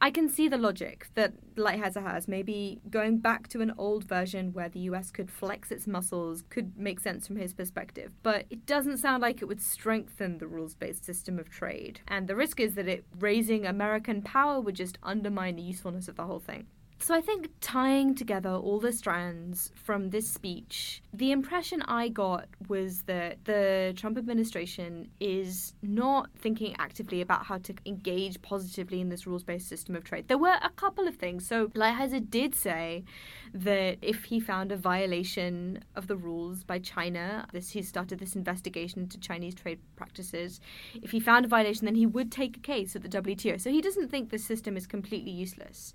I 0.00 0.10
can 0.10 0.28
see 0.28 0.48
the 0.48 0.58
logic 0.58 1.08
that 1.14 1.32
Lighthizer 1.56 2.02
has. 2.02 2.28
Maybe 2.28 2.80
going 2.90 3.18
back 3.18 3.48
to 3.48 3.62
an 3.62 3.72
old 3.78 4.04
version 4.04 4.52
where 4.52 4.68
the 4.68 4.80
US 4.80 5.10
could 5.10 5.30
flex 5.30 5.70
its 5.70 5.86
muscles 5.86 6.44
could 6.50 6.78
make 6.78 7.00
sense 7.00 7.26
from 7.26 7.36
his 7.36 7.54
perspective, 7.54 8.12
but 8.22 8.44
it 8.50 8.66
doesn't 8.66 8.98
sound 8.98 9.22
like 9.22 9.40
it 9.40 9.46
would 9.46 9.62
strengthen 9.62 10.38
the 10.38 10.46
rules 10.46 10.74
based 10.74 11.04
system 11.04 11.38
of 11.38 11.48
trade. 11.48 12.00
And 12.06 12.28
the 12.28 12.36
risk 12.36 12.60
is 12.60 12.74
that 12.74 12.86
it 12.86 13.04
raising 13.18 13.64
American 13.64 14.20
power 14.20 14.60
would 14.60 14.76
just 14.76 14.98
undermine 15.02 15.56
the 15.56 15.62
usefulness 15.62 16.06
of 16.08 16.16
the 16.16 16.24
whole 16.24 16.40
thing. 16.40 16.66
So 17.00 17.14
I 17.14 17.20
think 17.20 17.50
tying 17.60 18.14
together 18.14 18.50
all 18.50 18.80
the 18.80 18.92
strands 18.92 19.72
from 19.74 20.08
this 20.08 20.26
speech, 20.26 21.02
the 21.12 21.32
impression 21.32 21.82
I 21.82 22.08
got 22.08 22.48
was 22.68 23.02
that 23.02 23.44
the 23.44 23.92
Trump 23.94 24.16
administration 24.16 25.10
is 25.20 25.74
not 25.82 26.30
thinking 26.38 26.74
actively 26.78 27.20
about 27.20 27.44
how 27.44 27.58
to 27.58 27.74
engage 27.84 28.40
positively 28.40 29.02
in 29.02 29.10
this 29.10 29.26
rules 29.26 29.42
based 29.42 29.68
system 29.68 29.94
of 29.96 30.04
trade. 30.04 30.28
There 30.28 30.38
were 30.38 30.56
a 30.62 30.70
couple 30.70 31.06
of 31.06 31.16
things. 31.16 31.46
So 31.46 31.68
Lighthizer 31.68 32.30
did 32.30 32.54
say 32.54 33.04
that 33.52 33.98
if 34.00 34.24
he 34.24 34.40
found 34.40 34.72
a 34.72 34.76
violation 34.76 35.84
of 35.94 36.06
the 36.06 36.16
rules 36.16 36.64
by 36.64 36.78
China, 36.78 37.46
this 37.52 37.70
he 37.70 37.82
started 37.82 38.18
this 38.18 38.34
investigation 38.34 39.02
into 39.02 39.18
Chinese 39.18 39.54
trade 39.54 39.80
practices. 39.96 40.58
If 41.02 41.10
he 41.10 41.20
found 41.20 41.44
a 41.44 41.48
violation, 41.48 41.84
then 41.84 41.96
he 41.96 42.06
would 42.06 42.32
take 42.32 42.56
a 42.56 42.60
case 42.60 42.96
at 42.96 43.02
the 43.02 43.08
WTO. 43.08 43.60
So 43.60 43.70
he 43.70 43.82
doesn't 43.82 44.10
think 44.10 44.30
the 44.30 44.38
system 44.38 44.76
is 44.76 44.86
completely 44.86 45.30
useless 45.30 45.92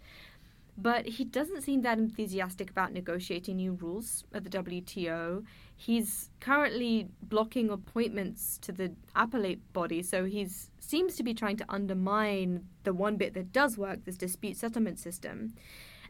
but 0.82 1.06
he 1.08 1.26
doesn't 1.26 1.62
seem 1.62 1.82
that 1.82 1.98
enthusiastic 1.98 2.70
about 2.70 2.94
negotiating 2.94 3.58
new 3.58 3.74
rules 3.74 4.24
at 4.34 4.44
the 4.44 4.50
WTO. 4.50 5.44
He's 5.76 6.30
currently 6.40 7.08
blocking 7.22 7.70
appointments 7.70 8.58
to 8.60 8.72
the 8.72 8.94
appellate 9.16 9.74
body, 9.74 10.02
so 10.02 10.26
he 10.26 10.48
seems 10.80 11.16
to 11.16 11.24
be 11.24 11.34
trying 11.34 11.58
to 11.58 11.66
undermine 11.70 12.66
the 12.84 12.94
one 12.94 13.18
bit 13.18 13.34
that 13.34 13.52
does 13.52 13.78
work, 13.78 14.06
this 14.06 14.18
dispute 14.18 14.58
settlement 14.58 15.00
system. 15.00 15.54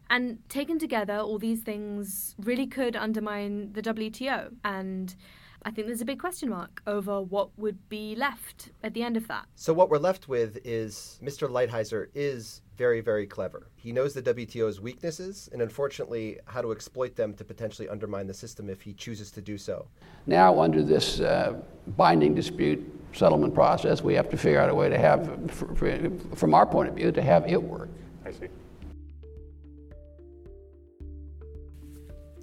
And 0.10 0.40
taken 0.50 0.80
together, 0.80 1.18
all 1.18 1.38
these 1.38 1.62
things 1.62 2.36
really 2.40 2.66
could 2.66 2.96
undermine 2.96 3.74
the 3.74 3.82
WTO. 3.82 4.56
And 4.64 5.16
I 5.64 5.72
think 5.72 5.88
there's 5.88 6.02
a 6.02 6.06
big 6.06 6.20
question 6.20 6.50
mark 6.50 6.82
over 6.88 7.22
what 7.22 7.50
would 7.58 7.90
be 7.90 8.16
left 8.16 8.72
at 8.82 8.94
the 8.94 9.04
end 9.04 9.18
of 9.18 9.28
that. 9.28 9.46
So, 9.56 9.74
what 9.74 9.90
we're 9.90 9.98
left 9.98 10.30
with 10.30 10.58
is 10.64 11.20
Mr. 11.22 11.50
Lighthizer 11.50 12.08
is 12.16 12.62
very, 12.78 13.02
very 13.02 13.28
clever. 13.28 13.68
He 13.76 13.92
knows 13.92 14.14
the 14.14 14.22
WTO's 14.22 14.80
weaknesses 14.80 15.50
and, 15.52 15.62
unfortunately, 15.62 16.40
how 16.46 16.62
to 16.62 16.72
exploit 16.72 17.16
them 17.16 17.34
to 17.34 17.44
potentially 17.44 17.90
undermine 17.90 18.26
the 18.26 18.34
system 18.34 18.70
if 18.70 18.82
he 18.82 18.94
chooses 18.94 19.32
to 19.32 19.42
do 19.42 19.58
so. 19.58 19.86
Now, 20.28 20.60
under 20.62 20.82
this 20.82 21.20
uh, 21.20 21.56
binding 21.98 22.34
dispute 22.34 22.82
settlement 23.14 23.54
process, 23.54 24.02
we 24.02 24.14
have 24.14 24.30
to 24.30 24.38
figure 24.38 24.62
out 24.62 24.70
a 24.70 24.76
way 24.76 24.88
to 24.88 24.98
have, 24.98 25.52
for, 25.52 25.76
for, 25.76 26.10
from 26.36 26.54
our 26.54 26.66
point 26.66 26.88
of 26.88 26.96
view, 26.96 27.12
to 27.12 27.22
have 27.22 27.46
it 27.48 27.62
work. 27.62 27.90
I 28.26 28.32
see. 28.32 28.48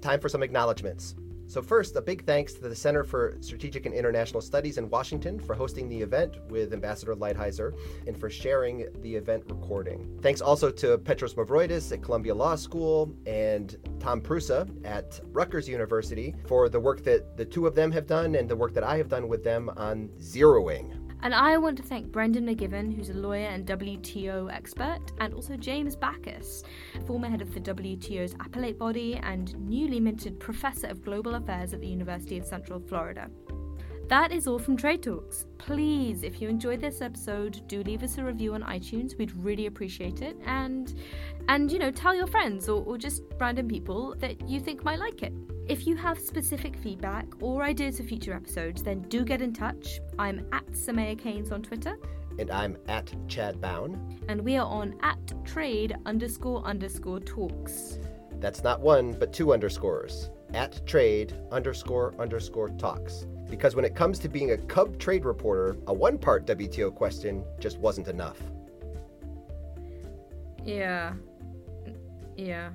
Time 0.01 0.19
for 0.19 0.29
some 0.29 0.43
acknowledgments. 0.43 1.15
So, 1.49 1.61
first, 1.61 1.95
a 1.95 2.01
big 2.01 2.25
thanks 2.25 2.53
to 2.55 2.67
the 2.67 2.75
Center 2.75 3.05
for 3.05 3.37
Strategic 3.39 3.85
and 3.85 3.95
International 3.95 4.41
Studies 4.41 4.77
in 4.77 4.89
Washington 4.89 5.39
for 5.39 5.55
hosting 5.55 5.87
the 5.87 6.01
event 6.01 6.35
with 6.49 6.73
Ambassador 6.73 7.15
Lighthizer 7.15 7.73
and 8.05 8.19
for 8.19 8.29
sharing 8.29 8.87
the 9.01 9.15
event 9.15 9.43
recording. 9.47 10.19
Thanks 10.21 10.41
also 10.41 10.69
to 10.71 10.97
Petros 10.97 11.35
Mavroidis 11.35 11.93
at 11.93 12.03
Columbia 12.03 12.35
Law 12.35 12.55
School 12.55 13.15
and 13.25 13.77
Tom 13.97 14.19
Prusa 14.19 14.69
at 14.85 15.21
Rutgers 15.31 15.69
University 15.69 16.35
for 16.47 16.67
the 16.67 16.81
work 16.81 17.01
that 17.05 17.37
the 17.37 17.45
two 17.45 17.65
of 17.65 17.75
them 17.75 17.93
have 17.93 18.07
done 18.07 18.35
and 18.35 18.49
the 18.49 18.55
work 18.55 18.73
that 18.73 18.83
I 18.83 18.97
have 18.97 19.07
done 19.07 19.29
with 19.29 19.45
them 19.45 19.69
on 19.77 20.09
zeroing. 20.19 21.06
And 21.23 21.33
I 21.33 21.57
want 21.57 21.77
to 21.77 21.83
thank 21.83 22.11
Brendan 22.11 22.45
McGivern, 22.45 22.95
who's 22.95 23.09
a 23.09 23.13
lawyer 23.13 23.47
and 23.47 23.65
WTO 23.65 24.53
expert, 24.53 24.99
and 25.19 25.33
also 25.33 25.57
James 25.57 25.95
Bacchus, 25.95 26.63
former 27.05 27.27
head 27.27 27.41
of 27.41 27.53
the 27.53 27.59
WTO's 27.59 28.35
appellate 28.39 28.77
body 28.77 29.15
and 29.15 29.57
newly 29.67 29.99
minted 29.99 30.39
professor 30.39 30.87
of 30.87 31.03
global 31.03 31.35
affairs 31.35 31.73
at 31.73 31.81
the 31.81 31.87
University 31.87 32.37
of 32.37 32.45
Central 32.45 32.79
Florida. 32.79 33.29
That 34.07 34.31
is 34.31 34.47
all 34.47 34.57
from 34.57 34.77
Trade 34.77 35.03
Talks. 35.03 35.45
Please, 35.57 36.23
if 36.23 36.41
you 36.41 36.47
enjoyed 36.47 36.79
this 36.79 37.01
episode, 37.01 37.61
do 37.67 37.83
leave 37.83 38.03
us 38.03 38.17
a 38.17 38.23
review 38.23 38.53
on 38.53 38.63
iTunes. 38.63 39.17
We'd 39.17 39.35
really 39.35 39.65
appreciate 39.65 40.21
it. 40.21 40.37
And 40.45 40.93
and 41.49 41.69
you 41.69 41.77
know, 41.77 41.91
tell 41.91 42.15
your 42.15 42.27
friends 42.27 42.69
or, 42.69 42.85
or 42.85 42.97
just 42.97 43.23
random 43.37 43.67
people 43.67 44.15
that 44.19 44.47
you 44.47 44.61
think 44.61 44.85
might 44.85 44.99
like 44.99 45.23
it. 45.23 45.33
If 45.67 45.85
you 45.85 45.97
have 45.97 46.19
specific 46.19 46.77
feedback 46.77 47.25
or 47.41 47.63
ideas 47.63 47.97
for 47.97 48.03
future 48.03 48.33
episodes, 48.33 48.81
then 48.81 49.01
do 49.09 49.25
get 49.25 49.41
in 49.41 49.51
touch. 49.51 49.99
I'm 50.17 50.47
at 50.53 50.65
Soumaya 50.67 51.19
Keynes 51.19 51.51
on 51.51 51.61
Twitter. 51.61 51.97
And 52.39 52.49
I'm 52.49 52.77
at 52.87 53.13
Chad 53.27 53.59
Bown. 53.59 54.19
And 54.29 54.39
we 54.41 54.55
are 54.55 54.65
on 54.65 54.95
at 55.01 55.33
trade 55.43 55.97
underscore 56.05 56.63
underscore 56.63 57.19
talks. 57.19 57.99
That's 58.39 58.63
not 58.63 58.79
one, 58.79 59.11
but 59.13 59.33
two 59.33 59.51
underscores. 59.51 60.29
At 60.53 60.85
trade 60.87 61.33
underscore 61.51 62.15
underscore 62.17 62.69
talks. 62.69 63.25
Because 63.49 63.75
when 63.75 63.85
it 63.85 63.95
comes 63.95 64.19
to 64.19 64.29
being 64.29 64.51
a 64.51 64.57
Cub 64.57 64.97
trade 64.99 65.25
reporter, 65.25 65.77
a 65.87 65.93
one 65.93 66.17
part 66.17 66.45
WTO 66.45 66.93
question 66.93 67.43
just 67.59 67.77
wasn't 67.79 68.07
enough. 68.07 68.41
Yeah. 70.65 71.13
Yeah. 72.35 72.71